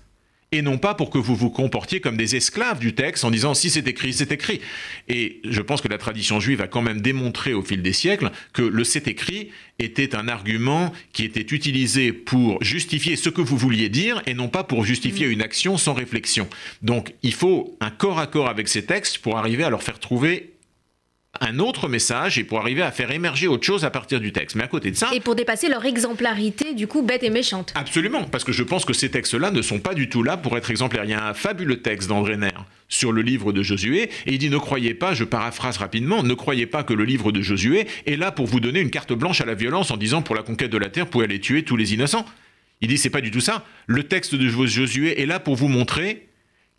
Et 0.52 0.62
non 0.62 0.78
pas 0.78 0.94
pour 0.94 1.10
que 1.10 1.18
vous 1.18 1.36
vous 1.36 1.50
comportiez 1.50 2.00
comme 2.00 2.18
des 2.18 2.36
esclaves 2.36 2.80
du 2.80 2.94
texte 2.94 3.24
en 3.24 3.32
disant 3.32 3.54
si 3.54 3.70
c'est 3.70 3.88
écrit, 3.88 4.14
c'est 4.14 4.32
écrit. 4.32 4.62
Et 5.08 5.42
je 5.44 5.62
pense 5.62 5.82
que 5.82 5.88
la 5.88 5.98
tradition 5.98 6.40
juive 6.40 6.62
a 6.62 6.68
quand 6.68 6.82
même 6.82 7.02
démontré 7.02 7.54
au 7.54 7.62
fil 7.62 7.82
des 7.82 7.94
siècles 7.94 8.32
que 8.54 8.62
le 8.62 8.84
c'est 8.84 9.08
écrit 9.08 9.50
était 9.80 10.16
un 10.16 10.28
argument 10.28 10.94
qui 11.12 11.26
était 11.26 11.56
utilisé 11.56 12.14
pour 12.14 12.64
justifier 12.64 13.16
ce 13.16 13.30
que 13.30 13.42
vous 13.42 13.58
vouliez 13.58 13.90
dire 13.90 14.22
et 14.26 14.34
non 14.34 14.48
pas 14.48 14.64
pour 14.64 14.86
justifier 14.86 15.28
une 15.28 15.42
action 15.42 15.78
sans 15.78 15.94
réflexion. 15.94 16.48
Donc 16.82 17.14
il 17.24 17.34
faut 17.34 17.76
un 17.82 17.90
corps 17.90 18.20
à 18.20 18.28
corps 18.28 18.48
avec 18.48 18.68
ces 18.68 18.86
textes 18.86 19.18
pour 19.18 19.38
arriver 19.38 19.64
à 19.64 19.70
leur 19.70 19.84
faire 19.84 20.00
trouver 20.00 20.55
un 21.42 21.60
autre 21.60 21.88
message 21.88 22.38
et 22.38 22.44
pour 22.44 22.60
arriver 22.60 22.82
à 22.82 22.92
faire 22.92 23.12
émerger 23.12 23.48
autre 23.48 23.66
chose 23.66 23.86
à 23.86 23.90
partir 23.90 24.20
du 24.20 24.32
texte. 24.32 24.56
Mais 24.56 24.64
à 24.64 24.68
côté 24.68 24.92
de 24.92 24.96
ça... 24.96 25.10
Et 25.14 25.20
pour 25.20 25.36
dépasser 25.36 25.70
leur 25.70 25.86
exemplarité, 25.86 26.74
du 26.74 26.88
coup, 26.88 27.02
bête 27.02 27.24
et 27.24 27.30
méchante. 27.30 27.74
Absolument, 27.76 28.24
parce 28.24 28.44
que 28.44 28.52
je 28.52 28.64
pense 28.64 28.86
que 28.86 28.94
ces 28.94 29.10
textes-là 29.10 29.52
ne 29.52 29.62
sont 29.62 29.80
pas 29.80 29.94
du 29.94 30.10
tout 30.10 30.24
là 30.24 30.38
pour 30.38 30.58
être 30.58 30.72
exemplaires. 30.72 31.06
Il 31.06 31.12
y 31.12 31.14
a 31.14 31.28
un 31.28 31.34
fabuleux 31.34 31.82
texte 31.82 32.10
d'André 32.10 32.38
Nair 32.38 32.66
sur 32.88 33.12
le 33.12 33.22
livre 33.22 33.52
de 33.52 33.64
Josué, 33.64 34.04
et 34.04 34.34
il 34.34 34.38
dit 34.38 34.50
ne 34.50 34.58
croyez 34.58 34.94
pas, 34.94 35.14
je 35.14 35.24
paraphrase 35.24 35.78
rapidement, 35.78 36.22
ne 36.22 36.34
croyez 36.34 36.68
pas 36.68 36.84
que 36.84 36.94
le 36.94 37.04
livre 37.04 37.32
de 37.32 37.42
Josué 37.42 37.88
est 38.06 38.16
là 38.16 38.32
pour 38.32 38.46
vous 38.46 38.60
donner 38.60 38.80
une 38.80 38.92
carte 38.92 39.14
blanche 39.14 39.42
à 39.42 39.46
la 39.46 39.56
violence 39.56 39.90
en 39.92 39.98
disant 39.98 40.22
pour 40.22 40.36
la 40.36 40.44
conquête 40.44 40.72
de 40.72 40.78
la 40.78 40.90
terre, 40.90 41.06
vous 41.06 41.12
pouvez 41.12 41.26
aller 41.26 41.40
tuer 41.40 41.64
tous 41.64 41.78
les 41.78 41.94
innocents. 41.94 42.26
Il 42.82 42.88
dit 42.88 42.98
c'est 42.98 43.10
pas 43.10 43.22
du 43.22 43.32
tout 43.32 43.40
ça. 43.40 43.66
Le 43.88 44.04
texte 44.04 44.36
de 44.36 44.48
Josué 44.48 45.22
est 45.22 45.26
là 45.26 45.40
pour 45.40 45.56
vous 45.56 45.68
montrer 45.68 46.28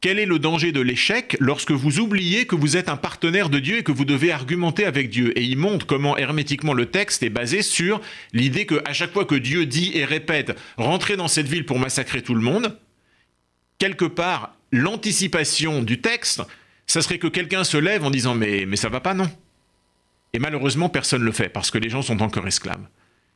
quel 0.01 0.19
est 0.19 0.27
le 0.27 0.39
danger 0.39 0.73
de 0.73 0.81
l'échec 0.81 1.37
lorsque 1.41 1.73
vous 1.73 2.01
oubliez 2.01 2.47
que 2.47 2.55
vous 2.55 2.77
êtes 2.77 2.89
un 2.89 2.97
partenaire 2.97 3.49
de 3.49 3.59
Dieu 3.59 3.79
et 3.79 3.83
que 3.83 3.93
vous 3.93 4.05
devez 4.05 4.31
argumenter 4.31 4.85
avec 4.85 5.09
Dieu? 5.09 5.37
Et 5.39 5.43
il 5.43 5.57
montre 5.57 5.87
comment 5.87 6.17
hermétiquement 6.19 6.75
le 6.75 6.87
texte 6.87 7.23
est 7.23 7.31
basé 7.31 7.63
sur 7.63 8.01
l'idée 8.33 8.67
que 8.67 8.83
à 8.85 8.93
chaque 8.93 9.13
fois 9.13 9.25
que 9.25 9.35
Dieu 9.35 9.65
dit 9.65 9.93
et 9.95 10.05
répète 10.05 10.57
rentrez 10.77 11.17
dans 11.17 11.29
cette 11.29 11.49
ville 11.49 11.65
pour 11.65 11.79
massacrer 11.79 12.23
tout 12.23 12.35
le 12.35 12.43
monde, 12.43 12.79
quelque 13.79 14.05
part 14.05 14.55
l'anticipation 14.71 15.83
du 15.83 16.01
texte, 16.01 16.43
ça 16.87 17.01
serait 17.01 17.19
que 17.19 17.27
quelqu'un 17.27 17.65
se 17.65 17.77
lève 17.79 18.05
en 18.05 18.11
disant 18.11 18.35
mais 18.35 18.77
ça 18.77 18.91
va 18.91 19.01
pas 19.01 19.15
non. 19.15 19.31
Et 20.35 20.39
malheureusement 20.39 20.91
personne 20.91 21.23
ne 21.23 21.27
le 21.27 21.33
fait 21.33 21.49
parce 21.49 21.71
que 21.71 21.79
les 21.79 21.89
gens 21.89 22.03
sont 22.03 22.21
encore 22.21 22.47
esclaves. 22.47 22.87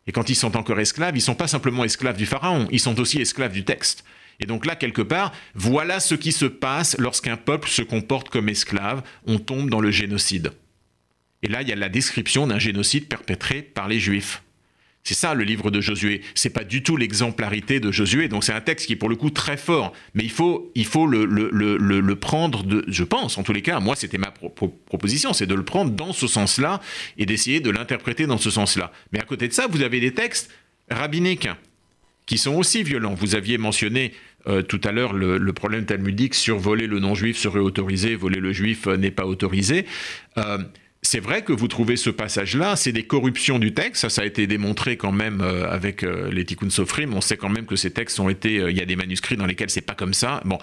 Et 0.07 0.13
quand 0.13 0.29
ils 0.29 0.37
sont 0.37 0.57
encore 0.57 0.81
esclaves, 0.81 1.17
ils 1.17 1.23
sont 1.23 1.35
pas 1.35 1.49
simplement 1.49 1.85
esclaves 1.85 2.17
du 2.17 2.27
pharaon, 2.27 2.69
ils 2.71 2.81
sont 2.81 3.01
aussi 3.01 3.21
esclaves 3.21 3.53
du 3.53 3.65
texte. 3.65 4.05
Et 4.41 4.47
donc 4.47 4.67
là, 4.67 4.75
quelque 4.75 5.03
part, 5.03 5.33
voilà 5.55 6.01
ce 6.01 6.15
qui 6.15 6.33
se 6.33 6.47
passe 6.47 6.97
lorsqu'un 6.99 7.37
peuple 7.37 7.69
se 7.69 7.83
comporte 7.83 8.29
comme 8.31 8.49
esclave, 8.49 9.03
on 9.27 9.39
tombe 9.39 9.71
dans 9.71 9.81
le 9.81 9.91
génocide. 9.91 10.53
Et 11.43 11.49
là, 11.49 11.63
il 11.63 11.69
y 11.69 11.73
a 11.73 11.77
la 11.77 11.89
description 11.89 12.47
d'un 12.47 12.59
génocide 12.59 13.07
perpétré 13.07 13.63
par 13.63 13.89
les 13.89 13.99
Juifs. 13.99 14.43
C'est 15.03 15.15
ça 15.15 15.33
le 15.33 15.45
livre 15.45 15.71
de 15.71 15.81
Josué. 15.81 16.21
C'est 16.35 16.51
pas 16.51 16.65
du 16.65 16.83
tout 16.83 16.97
l'exemplarité 16.97 17.81
de 17.81 17.91
Josué. 17.91 18.29
Donc 18.29 18.45
c'est 18.45 18.53
un 18.53 18.61
texte 18.61 18.87
qui 18.87 18.93
est 18.93 18.97
pour 18.97 19.09
le 19.09 19.17
coup 19.17 19.31
très 19.31 19.57
fort. 19.57 19.95
Mais 20.15 20.25
il 20.25 20.31
faut, 20.31 20.71
il 20.75 20.85
faut 20.85 21.07
le, 21.07 21.25
le, 21.25 21.49
le, 21.51 21.79
le 21.79 22.17
prendre, 22.17 22.65
de, 22.65 22.85
je 22.87 23.05
pense, 23.05 23.39
en 23.39 23.43
tous 23.43 23.55
les 23.55 23.63
cas, 23.63 23.81
moi 23.81 23.97
c'était 23.97 24.19
ma 24.19 24.31
proposition, 24.31 25.33
c'est 25.33 25.47
de 25.47 25.55
le 25.55 25.65
prendre 25.65 25.91
dans 25.93 26.13
ce 26.13 26.27
sens-là 26.27 26.81
et 27.17 27.25
d'essayer 27.25 27.61
de 27.61 27.71
l'interpréter 27.71 28.27
dans 28.27 28.39
ce 28.39 28.51
sens-là. 28.51 28.93
Mais 29.13 29.21
à 29.21 29.25
côté 29.25 29.49
de 29.49 29.55
ça, 29.55 29.67
vous 29.69 29.83
avez 29.83 30.01
des 30.01 30.13
textes 30.13 30.51
rabbiniques 30.91 31.49
qui 32.31 32.39
sont 32.39 32.55
aussi 32.55 32.85
violents. 32.85 33.15
Vous 33.15 33.35
aviez 33.35 33.59
mentionné 33.59 34.13
euh, 34.47 34.63
tout 34.63 34.81
à 34.85 34.93
l'heure 34.93 35.15
le, 35.15 35.53
problème 35.53 35.85
talmudique 35.85 36.37
sur 36.37 36.59
voler 36.59 36.87
le 36.87 37.01
non-juif 37.01 37.37
serait 37.37 37.59
autorisé, 37.59 38.15
voler 38.15 38.39
le 38.39 38.53
juif 38.53 38.87
euh, 38.87 38.97
n'est 38.97 39.11
pas 39.11 39.27
autorisé. 39.27 39.85
Euh, 40.39 40.59
c'est 41.03 41.19
vrai 41.19 41.43
que 41.43 41.53
vous 41.53 41.67
trouvez 41.67 41.97
ce 41.97 42.09
passage-là, 42.09 42.77
c'est 42.77 42.93
des 42.93 43.03
corruptions 43.03 43.59
du 43.59 43.75
texte, 43.75 44.09
ça, 44.09 44.23
a 44.23 44.25
été 44.25 44.47
démontré 44.47 44.97
quand 44.97 45.11
même 45.11 45.41
avec 45.41 46.03
les 46.03 46.45
Tikkun 46.45 46.71
Sofrim, 46.71 47.15
on 47.15 47.23
sait 47.23 47.39
quand 47.39 47.49
même 47.49 47.65
que 47.65 47.75
ces 47.75 47.91
textes 47.91 48.21
ont 48.21 48.29
été, 48.29 48.57
il 48.57 48.77
y 48.77 48.83
a 48.83 48.85
des 48.85 48.97
manuscrits 48.97 49.37
dans 49.37 49.47
lesquels 49.47 49.71
c'est 49.71 49.81
pas 49.81 49.95
comme 49.95 50.13
ça. 50.13 50.43
Bon, 50.45 50.59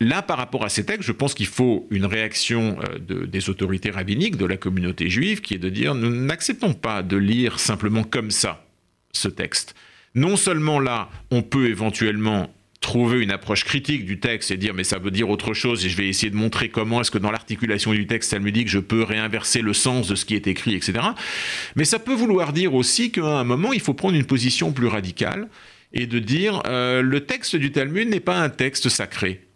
là 0.00 0.22
par 0.22 0.38
rapport 0.38 0.64
à 0.64 0.70
ces 0.70 0.86
textes, 0.86 1.02
je 1.02 1.12
pense 1.12 1.34
qu'il 1.34 1.46
faut 1.46 1.86
une 1.90 2.06
réaction 2.06 2.78
de, 2.98 3.26
des 3.26 3.50
autorités 3.50 3.90
rabbiniques, 3.90 4.36
de 4.36 4.46
la 4.46 4.56
communauté 4.56 5.10
juive, 5.10 5.42
qui 5.42 5.52
est 5.52 5.58
de 5.58 5.68
dire, 5.68 5.94
nous 5.94 6.10
n'acceptons 6.10 6.72
pas 6.72 7.02
de 7.02 7.18
lire 7.18 7.60
simplement 7.60 8.02
comme 8.02 8.30
ça 8.30 8.64
ce 9.12 9.28
texte. 9.28 9.74
Non 10.14 10.36
seulement 10.36 10.80
là, 10.80 11.08
on 11.30 11.42
peut 11.42 11.68
éventuellement 11.68 12.52
trouver 12.80 13.20
une 13.20 13.30
approche 13.30 13.64
critique 13.64 14.06
du 14.06 14.20
texte 14.20 14.50
et 14.50 14.56
dire 14.56 14.72
mais 14.72 14.84
ça 14.84 14.98
veut 14.98 15.10
dire 15.10 15.28
autre 15.28 15.52
chose 15.52 15.84
et 15.84 15.90
je 15.90 15.96
vais 15.96 16.08
essayer 16.08 16.30
de 16.30 16.36
montrer 16.36 16.70
comment 16.70 17.02
est-ce 17.02 17.10
que 17.10 17.18
dans 17.18 17.30
l'articulation 17.30 17.92
du 17.92 18.06
texte 18.06 18.30
talmudique 18.30 18.68
je 18.68 18.78
peux 18.78 19.02
réinverser 19.02 19.60
le 19.60 19.74
sens 19.74 20.08
de 20.08 20.14
ce 20.14 20.24
qui 20.24 20.34
est 20.34 20.46
écrit, 20.46 20.74
etc. 20.74 20.94
Mais 21.76 21.84
ça 21.84 21.98
peut 21.98 22.14
vouloir 22.14 22.52
dire 22.54 22.74
aussi 22.74 23.12
qu'à 23.12 23.26
un 23.26 23.44
moment 23.44 23.72
il 23.72 23.80
faut 23.80 23.94
prendre 23.94 24.16
une 24.16 24.24
position 24.24 24.72
plus 24.72 24.86
radicale 24.86 25.48
et 25.92 26.06
de 26.06 26.18
dire 26.18 26.62
euh, 26.66 27.02
le 27.02 27.26
texte 27.26 27.54
du 27.56 27.70
Talmud 27.70 28.08
n'est 28.08 28.20
pas 28.20 28.38
un 28.38 28.48
texte 28.48 28.88
sacré. 28.88 29.46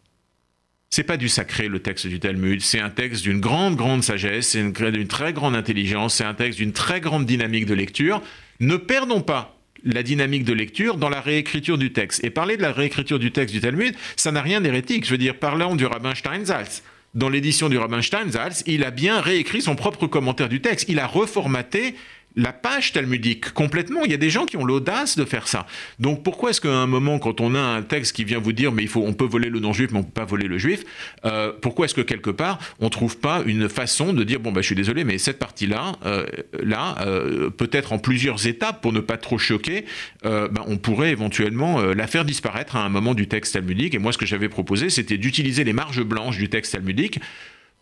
C'est 0.90 1.02
pas 1.02 1.16
du 1.16 1.28
sacré 1.28 1.68
le 1.68 1.80
texte 1.80 2.06
du 2.06 2.20
Talmud, 2.20 2.60
c'est 2.60 2.78
un 2.78 2.90
texte 2.90 3.22
d'une 3.22 3.40
grande, 3.40 3.74
grande 3.74 4.04
sagesse, 4.04 4.48
c'est 4.48 4.62
d'une 4.62 5.08
très 5.08 5.32
grande 5.32 5.56
intelligence, 5.56 6.14
c'est 6.14 6.24
un 6.24 6.34
texte 6.34 6.58
d'une 6.58 6.72
très 6.72 7.00
grande 7.00 7.26
dynamique 7.26 7.66
de 7.66 7.74
lecture. 7.74 8.22
Ne 8.60 8.76
perdons 8.76 9.22
pas 9.22 9.53
la 9.84 10.02
dynamique 10.02 10.44
de 10.44 10.52
lecture 10.52 10.96
dans 10.96 11.08
la 11.08 11.20
réécriture 11.20 11.78
du 11.78 11.92
texte. 11.92 12.24
Et 12.24 12.30
parler 12.30 12.56
de 12.56 12.62
la 12.62 12.72
réécriture 12.72 13.18
du 13.18 13.32
texte 13.32 13.54
du 13.54 13.60
Talmud, 13.60 13.94
ça 14.16 14.32
n'a 14.32 14.42
rien 14.42 14.60
d'hérétique. 14.60 15.04
Je 15.04 15.10
veux 15.10 15.18
dire, 15.18 15.36
parlons 15.38 15.76
du 15.76 15.86
rabbin 15.86 16.14
Steinsaltz. 16.14 16.82
Dans 17.14 17.28
l'édition 17.28 17.68
du 17.68 17.78
rabbin 17.78 18.02
Steinsaltz, 18.02 18.64
il 18.66 18.82
a 18.82 18.90
bien 18.90 19.20
réécrit 19.20 19.62
son 19.62 19.76
propre 19.76 20.06
commentaire 20.06 20.48
du 20.48 20.60
texte. 20.60 20.88
Il 20.88 20.98
a 20.98 21.06
reformaté 21.06 21.94
la 22.36 22.52
page 22.52 22.92
talmudique 22.92 23.52
complètement. 23.52 24.04
Il 24.04 24.10
y 24.10 24.14
a 24.14 24.18
des 24.18 24.30
gens 24.30 24.46
qui 24.46 24.56
ont 24.56 24.64
l'audace 24.64 25.16
de 25.16 25.24
faire 25.24 25.46
ça. 25.48 25.66
Donc 26.00 26.22
pourquoi 26.22 26.50
est-ce 26.50 26.60
qu'à 26.60 26.74
un 26.74 26.86
moment, 26.86 27.18
quand 27.18 27.40
on 27.40 27.54
a 27.54 27.60
un 27.60 27.82
texte 27.82 28.14
qui 28.14 28.24
vient 28.24 28.38
vous 28.38 28.52
dire 28.52 28.72
mais 28.72 28.82
il 28.82 28.88
faut, 28.88 29.02
on 29.04 29.12
peut 29.12 29.24
voler 29.24 29.50
le 29.50 29.60
non-juif, 29.60 29.90
mais 29.92 29.98
on 29.98 30.02
peut 30.02 30.10
pas 30.10 30.24
voler 30.24 30.48
le 30.48 30.58
juif, 30.58 30.84
euh, 31.24 31.52
pourquoi 31.60 31.86
est-ce 31.86 31.94
que 31.94 32.00
quelque 32.00 32.30
part 32.30 32.58
on 32.80 32.88
trouve 32.88 33.18
pas 33.18 33.42
une 33.46 33.68
façon 33.68 34.12
de 34.12 34.24
dire 34.24 34.40
bon 34.40 34.52
bah 34.52 34.60
je 34.60 34.66
suis 34.66 34.74
désolé, 34.74 35.04
mais 35.04 35.18
cette 35.18 35.38
partie-là, 35.38 35.92
euh, 36.04 36.26
là, 36.62 36.96
euh, 37.06 37.50
peut-être 37.50 37.92
en 37.92 37.98
plusieurs 37.98 38.46
étapes 38.46 38.80
pour 38.82 38.92
ne 38.92 39.00
pas 39.00 39.16
trop 39.16 39.38
choquer, 39.38 39.84
bah, 40.22 40.64
on 40.66 40.76
pourrait 40.76 41.10
éventuellement 41.10 41.80
la 41.80 42.06
faire 42.06 42.24
disparaître 42.24 42.76
à 42.76 42.84
un 42.84 42.88
moment 42.88 43.14
du 43.14 43.28
texte 43.28 43.54
talmudique. 43.54 43.94
Et 43.94 43.98
moi 43.98 44.12
ce 44.12 44.18
que 44.18 44.26
j'avais 44.26 44.48
proposé, 44.48 44.90
c'était 44.90 45.18
d'utiliser 45.18 45.64
les 45.64 45.72
marges 45.72 46.02
blanches 46.02 46.38
du 46.38 46.48
texte 46.48 46.72
talmudique 46.72 47.20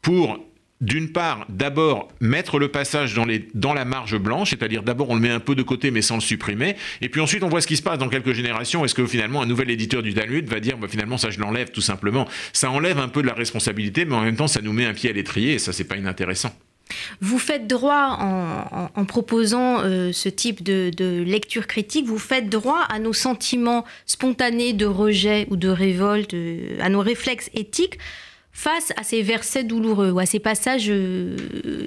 pour 0.03 0.39
d'une 0.83 1.13
part, 1.13 1.47
d'abord 1.49 2.09
mettre 2.21 2.59
le 2.59 2.69
passage 2.69 3.15
dans, 3.15 3.73
la 3.73 3.85
marge 3.85 4.19
blanche, 4.19 4.51
c'est-à-dire 4.51 4.83
d'abord 4.83 5.09
on 5.11 5.15
le 5.15 5.21
met 5.21 5.31
un 5.31 5.41
peu 5.41 5.55
de 5.55 5.63
côté 5.63 5.93
mais 5.93 6.03
sans 6.03 6.17
le 6.17 6.21
supprimer, 6.21 6.77
et 7.01 7.09
puis 7.09 7.21
ensuite 7.21 7.45
on 7.45 7.49
voit 7.49 7.61
ce 7.61 7.69
qui 7.69 7.77
se 7.77 7.83
passe 7.83 7.99
dans 7.99 8.09
quelques 8.09 8.33
générations. 8.33 8.85
Est-ce 8.85 8.95
que 8.95 9.07
finalement 9.07 9.41
un 9.41 9.47
nouvel 9.47 9.71
éditeur 9.71 10.03
du 10.03 10.13
Talmud 10.13 10.47
va 10.49 10.59
dire 10.59 10.77
bah, 10.77 10.89
finalement 10.89 11.17
ça 11.17 11.31
je 11.31 11.39
l'enlève 11.39 11.71
tout 11.71 11.81
simplement 11.81 12.27
Ça 12.53 12.71
enlève 12.71 12.99
un 12.99 13.09
peu 13.09 13.23
de 13.23 13.29
la 13.29 13.35
responsabilité, 13.35 14.05
mais 14.05 14.17
en 14.17 14.23
même 14.23 14.37
temps 14.37 14.49
ça 14.49 14.61
nous 14.61 14.73
met 14.73 14.85
un 14.85 14.93
pied 14.93 15.09
à 15.09 15.13
l'étrier 15.13 15.55
et 15.55 15.59
ça 15.61 15.73
c'est 15.73 15.85
pas 15.85 15.97
inintéressant. 15.97 16.53
Vous 17.21 17.39
faites 17.39 17.69
droit 17.69 18.19
en, 18.95 19.05
proposant 19.05 19.81
euh, 19.81 20.13
ce 20.13 20.29
type 20.29 20.63
de, 20.63 20.91
de, 20.95 21.23
lecture 21.23 21.67
critique, 21.67 22.07
vous 22.07 22.19
faites 22.19 22.51
droit 22.51 22.81
à 22.81 22.99
nos 22.99 23.13
sentiments 23.13 23.85
spontanés 24.05 24.73
de 24.73 24.85
rejet 24.85 25.47
ou 25.51 25.57
de 25.57 25.69
révolte, 25.69 26.35
euh, 26.35 26.77
à 26.81 26.89
nos 26.89 27.01
réflexes 27.01 27.51
éthiques 27.55 27.99
face 28.53 28.93
à 28.97 29.03
ces 29.03 29.23
versets 29.23 29.65
douloureux 29.65 30.11
ou 30.11 30.19
à 30.19 30.27
ces 30.27 30.39
passages 30.39 30.89
euh, 30.89 31.37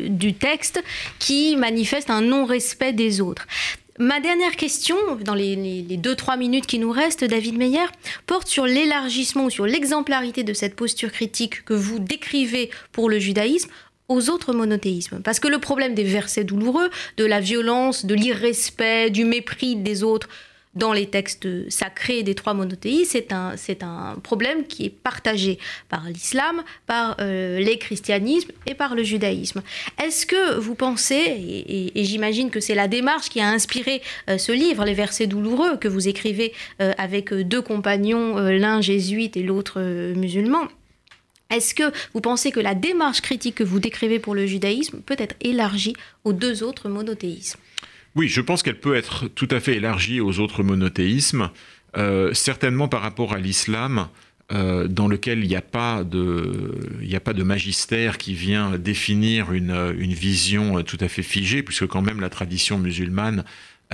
du 0.10 0.34
texte 0.34 0.84
qui 1.20 1.56
manifestent 1.56 2.10
un 2.10 2.22
non-respect 2.22 2.94
des 2.94 3.22
autres. 3.22 3.48
Ma 3.98 4.20
dernière 4.20 4.58
question, 4.58 4.98
dans 5.24 5.36
les, 5.36 5.56
les, 5.56 5.98
deux, 5.98 6.16
trois 6.16 6.36
minutes 6.36 6.66
qui 6.66 6.80
nous 6.80 6.92
restent, 6.92 7.24
David 7.24 7.58
Meyer, 7.58 7.86
porte 8.28 8.48
sur 8.50 8.66
l'élargissement, 8.66 9.50
sur 9.50 9.66
l'exemplarité 9.66 10.44
de 10.44 10.54
cette 10.54 10.76
posture 10.76 11.14
critique 11.14 11.64
que 11.64 11.74
vous 11.74 12.00
décrivez 12.00 12.72
pour 12.92 13.10
le 13.10 13.20
judaïsme 13.20 13.70
aux 14.10 14.30
autres 14.30 14.54
monothéismes. 14.54 15.22
Parce 15.22 15.40
que 15.40 15.48
le 15.48 15.60
problème 15.60 15.96
des 15.96 16.04
versets 16.04 16.44
douloureux, 16.44 16.90
de 17.16 17.26
la 17.26 17.40
violence, 17.40 18.06
de 18.06 18.16
l'irrespect, 18.16 19.12
du 19.12 19.24
mépris 19.24 19.78
des 19.78 20.04
autres, 20.04 20.28
dans 20.76 20.94
les 20.94 21.08
textes 21.08 21.48
sacrés 21.70 22.24
des 22.24 22.36
trois 22.36 22.54
monothéistes, 22.54 23.12
c'est 23.12 23.32
un, 23.32 23.56
c'est 23.58 23.84
un 23.84 24.18
problème 24.22 24.68
qui 24.68 24.86
est 24.86 24.90
partagé 24.90 25.58
par 25.90 26.04
l'islam, 26.06 26.64
par 26.86 27.16
euh, 27.20 27.60
les 27.60 27.78
christianismes 27.78 28.52
et 28.68 28.74
par 28.74 28.96
le 28.96 29.04
judaïsme. 29.04 29.62
Est-ce 30.04 30.26
que 30.26 30.58
vous 30.60 30.76
pensez, 30.76 31.16
et, 31.96 32.04
j'imagine 32.04 32.52
que 32.52 32.60
c'est 32.60 32.76
la 32.76 32.88
démarche 32.88 33.30
qui 33.30 33.40
a 33.40 33.48
inspiré 33.48 34.02
euh, 34.30 34.38
ce 34.38 34.52
livre, 34.52 34.86
Les 34.86 34.94
versets 34.94 35.28
douloureux, 35.28 35.78
que 35.78 35.88
vous 35.88 36.08
écrivez 36.08 36.54
euh, 36.82 36.94
avec 36.98 37.34
deux 37.34 37.62
compagnons, 37.62 38.38
l'un 38.38 38.82
jésuite 38.82 39.38
et 39.38 39.44
l'autre 39.44 39.82
musulman, 39.82 40.68
est-ce 41.50 41.76
que 41.76 41.92
vous 42.14 42.22
pensez 42.22 42.52
que 42.52 42.60
la 42.60 42.76
démarche 42.76 43.22
critique 43.22 43.56
que 43.56 43.64
vous 43.64 43.80
décrivez 43.80 44.20
pour 44.20 44.36
le 44.36 44.46
judaïsme 44.46 45.02
peut 45.02 45.16
être 45.18 45.36
élargie 45.42 45.96
aux 46.24 46.34
deux 46.34 46.64
autres 46.64 46.90
monothéismes? 46.90 47.60
Oui, 48.16 48.30
je 48.30 48.42
pense 48.42 48.64
qu'elle 48.64 48.80
peut 48.80 48.96
être 48.96 49.28
tout 49.28 49.48
à 49.52 49.60
fait 49.60 49.76
élargie 49.76 50.22
aux 50.22 50.40
autres 50.40 50.64
monothéismes, 50.64 51.50
euh, 51.98 52.34
certainement 52.34 52.88
par 52.88 53.02
rapport 53.02 53.34
à 53.34 53.40
l'islam. 53.40 54.08
Euh, 54.52 54.88
dans 54.88 55.08
lequel 55.08 55.40
il 55.40 55.48
n'y 55.48 55.56
a, 55.56 55.62
pas 55.62 56.04
de, 56.04 57.44
magistère 57.44 58.20
qui 58.20 58.36
vient 58.36 58.78
définir 58.78 59.54
une, 59.54 59.96
une, 59.98 60.14
vision 60.14 60.84
tout 60.84 61.00
à 61.00 61.08
fait 61.08 61.24
figée, 61.24 61.64
puisque 61.64 61.88
quand 61.88 62.04
même 62.04 62.22
la 62.22 62.30
tradition 62.30 62.78
musulmane 62.78 63.44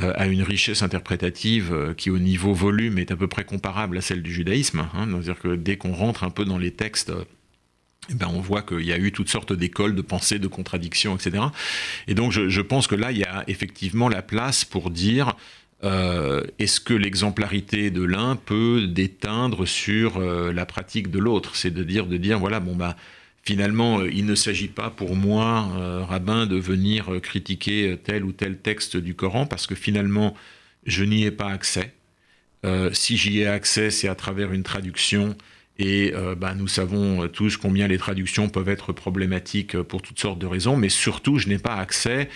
euh, 0.01 0.11
a 0.13 0.27
une 0.27 0.43
richesse 0.43 0.83
interprétative 0.83 1.93
qui 1.95 2.09
au 2.09 2.19
niveau 2.19 2.53
volume 2.53 2.97
est 2.97 3.11
à 3.11 3.15
peu 3.15 3.29
près 3.29 3.45
comparable 3.45 3.97
à 3.97 4.01
celle 4.01 4.21
du 4.21 4.33
judaïsme. 4.33 4.79
Hein. 4.93 5.07
C'est-à-dire 5.09 5.39
que 5.39 5.55
dès 5.55 5.77
qu'on 5.77 5.93
rentre 5.93 6.25
un 6.25 6.29
peu 6.29 6.43
dans 6.43 6.57
les 6.57 6.71
textes 6.71 7.13
eh 8.09 8.13
ben, 8.15 8.27
on 8.33 8.41
voit 8.41 8.63
qu'il 8.63 8.81
y 8.81 8.91
a 8.91 8.97
eu 8.97 9.11
toutes 9.11 9.29
sortes 9.29 9.53
d'écoles 9.53 9.95
de 9.95 10.01
pensée, 10.01 10.39
de 10.39 10.47
contradictions, 10.47 11.15
etc. 11.15 11.43
Et 12.07 12.15
donc 12.15 12.31
je, 12.31 12.61
pense 12.61 12.87
que 12.87 12.95
là, 12.95 13.11
il 13.11 13.19
y 13.19 13.23
a 13.23 13.43
effectivement 13.47 14.09
la 14.09 14.21
place 14.21 14.65
pour 14.65 14.89
dire 14.89 15.35
euh, 15.83 16.43
est-ce 16.59 16.79
que 16.79 16.93
l'exemplarité 16.93 17.89
de 17.89 18.03
l'un 18.03 18.35
peut 18.35 18.87
déteindre 18.87 19.65
sur 19.65 20.17
euh, 20.17 20.51
la 20.51 20.65
pratique 20.65 21.09
de 21.09 21.19
l'autre? 21.19 21.55
C'est 21.55 21.71
de 21.71 21.83
dire, 21.83 22.05
de 22.05 22.17
dire, 22.17 22.39
voilà, 22.39 22.59
bon, 22.59 22.75
bah, 22.75 22.95
finalement, 23.43 23.99
euh, 23.99 24.11
il 24.11 24.25
ne 24.25 24.35
s'agit 24.35 24.67
pas 24.67 24.89
pour 24.89 25.15
moi, 25.15 25.69
rabbin, 26.07 26.45
de 26.45 26.57
venir 26.57 27.19
critiquer 27.21 27.97
tel 28.03 28.23
ou 28.25 28.31
tel 28.31 28.57
texte 28.57 28.97
du 28.97 29.15
Coran, 29.15 29.45
parce 29.45 29.67
que 29.67 29.75
finalement, 29.75 30.35
je 30.85 31.03
n'y 31.03 31.25
ai 31.25 31.31
pas 31.31 31.49
accès. 31.49 31.93
si 32.93 33.17
j'y 33.17 33.39
ai 33.39 33.47
accès, 33.47 33.91
c'est 33.91 34.07
à 34.07 34.15
travers 34.15 34.51
une 34.53 34.63
traduction 34.63 35.35
et 35.81 36.13
euh, 36.15 36.35
bah, 36.35 36.53
nous 36.55 36.67
savons 36.67 37.27
tous 37.27 37.57
combien 37.57 37.87
les 37.87 37.97
traductions 37.97 38.49
peuvent 38.49 38.69
être 38.69 38.93
problématiques 38.93 39.81
pour 39.81 40.01
toutes 40.01 40.19
sortes 40.19 40.39
de 40.39 40.45
raisons, 40.45 40.77
mais 40.77 40.89
surtout, 40.89 41.39
je 41.39 41.49
n'ai 41.49 41.57
pas 41.57 41.75
accès 41.75 42.29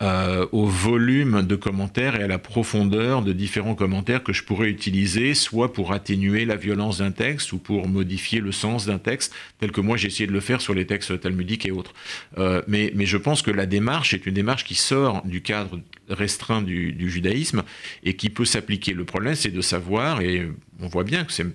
euh, 0.00 0.46
au 0.52 0.64
volume 0.64 1.42
de 1.42 1.56
commentaires 1.56 2.14
et 2.14 2.22
à 2.22 2.28
la 2.28 2.38
profondeur 2.38 3.22
de 3.22 3.32
différents 3.32 3.74
commentaires 3.74 4.22
que 4.22 4.32
je 4.32 4.44
pourrais 4.44 4.68
utiliser, 4.68 5.34
soit 5.34 5.72
pour 5.72 5.92
atténuer 5.92 6.44
la 6.44 6.54
violence 6.54 6.98
d'un 6.98 7.10
texte 7.10 7.52
ou 7.52 7.58
pour 7.58 7.88
modifier 7.88 8.40
le 8.40 8.52
sens 8.52 8.86
d'un 8.86 8.98
texte, 8.98 9.34
tel 9.58 9.72
que 9.72 9.80
moi 9.80 9.96
j'ai 9.96 10.06
essayé 10.06 10.28
de 10.28 10.32
le 10.32 10.38
faire 10.38 10.60
sur 10.60 10.72
les 10.72 10.86
textes 10.86 11.20
talmudiques 11.20 11.66
et 11.66 11.72
autres. 11.72 11.94
Euh, 12.38 12.62
mais, 12.68 12.92
je 13.06 13.16
pense 13.16 13.42
que 13.42 13.50
la 13.50 13.66
démarche 13.66 14.14
est 14.14 14.24
une 14.26 14.34
démarche 14.34 14.64
qui 14.64 14.76
sort 14.76 15.22
du 15.24 15.40
cadre 15.40 15.80
restreint 16.08 16.62
du 16.62 17.10
judaïsme 17.10 17.64
et 18.04 18.14
qui 18.14 18.30
peut 18.30 18.44
s'appliquer. 18.44 18.92
Le 18.92 19.04
problème, 19.04 19.34
c'est 19.34 19.50
de 19.50 19.60
savoir, 19.60 20.20
et 20.20 20.48
on 20.80 20.88
voit 20.88 21.04
bien 21.04 21.24
que 21.24 21.32
c'est 21.32 21.46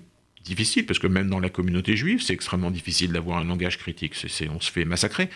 difficile, 0.44 0.86
parce 0.86 1.00
que 1.00 1.08
même 1.08 1.30
dans 1.30 1.40
la 1.40 1.50
communauté 1.50 1.96
juive, 1.96 2.22
c'est 2.22 2.34
extrêmement 2.34 2.72
difficile 2.72 3.12
d'avoir 3.12 3.38
un 3.38 3.46
langage 3.46 3.78
critique. 3.78 4.14
On 4.54 4.60
se 4.60 4.72
fait 4.72 4.86
massacrer. 4.86 5.30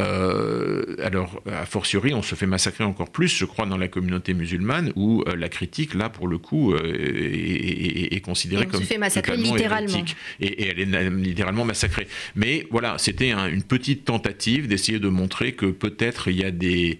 Euh, 0.00 0.96
alors, 1.02 1.42
a 1.50 1.66
fortiori, 1.66 2.14
on 2.14 2.22
se 2.22 2.34
fait 2.34 2.46
massacrer 2.46 2.84
encore 2.84 3.10
plus, 3.10 3.28
je 3.28 3.44
crois, 3.44 3.66
dans 3.66 3.76
la 3.76 3.88
communauté 3.88 4.34
musulmane, 4.34 4.92
où 4.96 5.22
euh, 5.26 5.36
la 5.36 5.48
critique, 5.48 5.94
là, 5.94 6.08
pour 6.08 6.28
le 6.28 6.38
coup, 6.38 6.72
euh, 6.72 6.80
est, 6.84 8.20
considérée 8.20 8.66
comme. 8.66 8.80
On 8.80 8.84
se 8.84 8.88
fait 8.88 8.98
massacrer 8.98 9.36
littéralement. 9.36 10.04
Et, 10.40 10.68
elle 10.68 10.80
est 10.80 11.10
littéralement 11.10 11.64
massacrée. 11.64 12.06
Mais 12.34 12.66
voilà, 12.70 12.96
c'était 12.98 13.32
une 13.32 13.62
petite 13.62 14.04
tentative 14.04 14.68
d'essayer 14.68 14.98
de 14.98 15.08
montrer 15.08 15.52
que 15.52 15.66
peut-être 15.66 16.28
il 16.28 16.36
y 16.36 16.44
a 16.44 16.50
des 16.50 16.98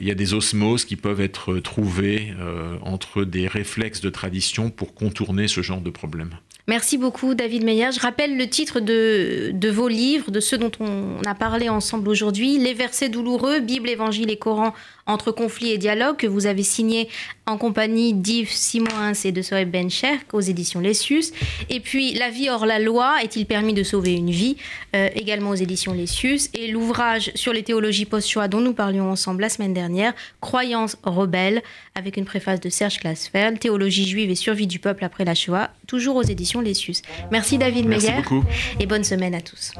il 0.00 0.06
y 0.06 0.10
a 0.10 0.14
des 0.14 0.34
osmoses 0.34 0.84
qui 0.84 0.96
peuvent 0.96 1.20
être 1.20 1.58
trouvées 1.58 2.34
euh, 2.40 2.76
entre 2.82 3.24
des 3.24 3.46
réflexes 3.46 4.00
de 4.00 4.10
tradition 4.10 4.70
pour 4.70 4.94
contourner 4.94 5.46
ce 5.48 5.62
genre 5.62 5.80
de 5.80 5.90
problème. 5.90 6.30
Merci 6.68 6.96
beaucoup 6.96 7.34
David 7.34 7.64
Meyer. 7.64 7.90
Je 7.92 8.00
rappelle 8.00 8.36
le 8.36 8.48
titre 8.48 8.78
de, 8.78 9.50
de, 9.52 9.68
vos 9.68 9.88
livres, 9.88 10.30
de 10.30 10.38
ceux 10.38 10.58
dont 10.58 10.70
on 10.78 11.20
a 11.26 11.34
parlé 11.34 11.68
ensemble 11.68 12.08
aujourd'hui, 12.08 12.58
Les 12.58 12.72
versets 12.72 13.08
douloureux, 13.08 13.60
Bible, 13.60 13.88
Évangile 13.88 14.30
et 14.30 14.36
Coran 14.36 14.72
entre 15.06 15.32
conflit 15.32 15.72
et 15.72 15.78
dialogue, 15.78 16.16
que 16.16 16.26
vous 16.26 16.46
avez 16.46 16.62
signé 16.62 17.08
en 17.46 17.58
compagnie 17.58 18.14
d'Yves 18.14 18.50
Simoins 18.50 19.12
et 19.24 19.32
de 19.32 19.42
Soeb 19.42 19.70
Bencherk 19.70 20.32
aux 20.32 20.40
éditions 20.40 20.80
Lessius. 20.80 21.32
Et 21.70 21.80
puis 21.80 22.14
La 22.14 22.30
vie 22.30 22.50
hors 22.50 22.66
la 22.66 22.78
loi, 22.78 23.16
est-il 23.22 23.46
permis 23.46 23.74
de 23.74 23.82
sauver 23.82 24.12
une 24.12 24.30
vie 24.30 24.56
euh, 24.94 25.08
également 25.14 25.50
aux 25.50 25.54
éditions 25.54 25.92
Lessius. 25.92 26.50
Et 26.54 26.68
l'ouvrage 26.68 27.32
sur 27.34 27.52
les 27.52 27.62
théologies 27.62 28.04
post-Shoah 28.04 28.48
dont 28.48 28.60
nous 28.60 28.74
parlions 28.74 29.10
ensemble 29.10 29.42
la 29.42 29.48
semaine 29.48 29.74
dernière, 29.74 30.14
Croyance 30.40 30.96
rebelle, 31.02 31.62
avec 31.94 32.16
une 32.16 32.24
préface 32.24 32.60
de 32.60 32.68
Serge 32.68 32.98
Klassfeld, 32.98 33.58
Théologie 33.58 34.06
juive 34.06 34.30
et 34.30 34.34
survie 34.34 34.66
du 34.66 34.78
peuple 34.78 35.04
après 35.04 35.24
la 35.24 35.34
Shoah, 35.34 35.70
toujours 35.86 36.16
aux 36.16 36.22
éditions 36.22 36.60
Lessius. 36.60 37.02
Merci 37.30 37.58
David 37.58 37.86
Merci 37.86 38.06
Meyer. 38.06 38.22
Beaucoup. 38.22 38.44
Et 38.78 38.86
bonne 38.86 39.04
semaine 39.04 39.34
à 39.34 39.40
tous. 39.40 39.72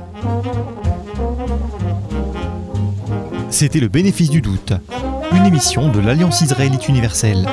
C'était 3.53 3.81
le 3.81 3.89
bénéfice 3.89 4.31
du 4.31 4.41
doute, 4.41 4.73
une 5.37 5.45
émission 5.45 5.93
de 5.93 6.01
l'Alliance 6.01 6.41
israélite 6.41 6.89
universelle. 6.89 7.47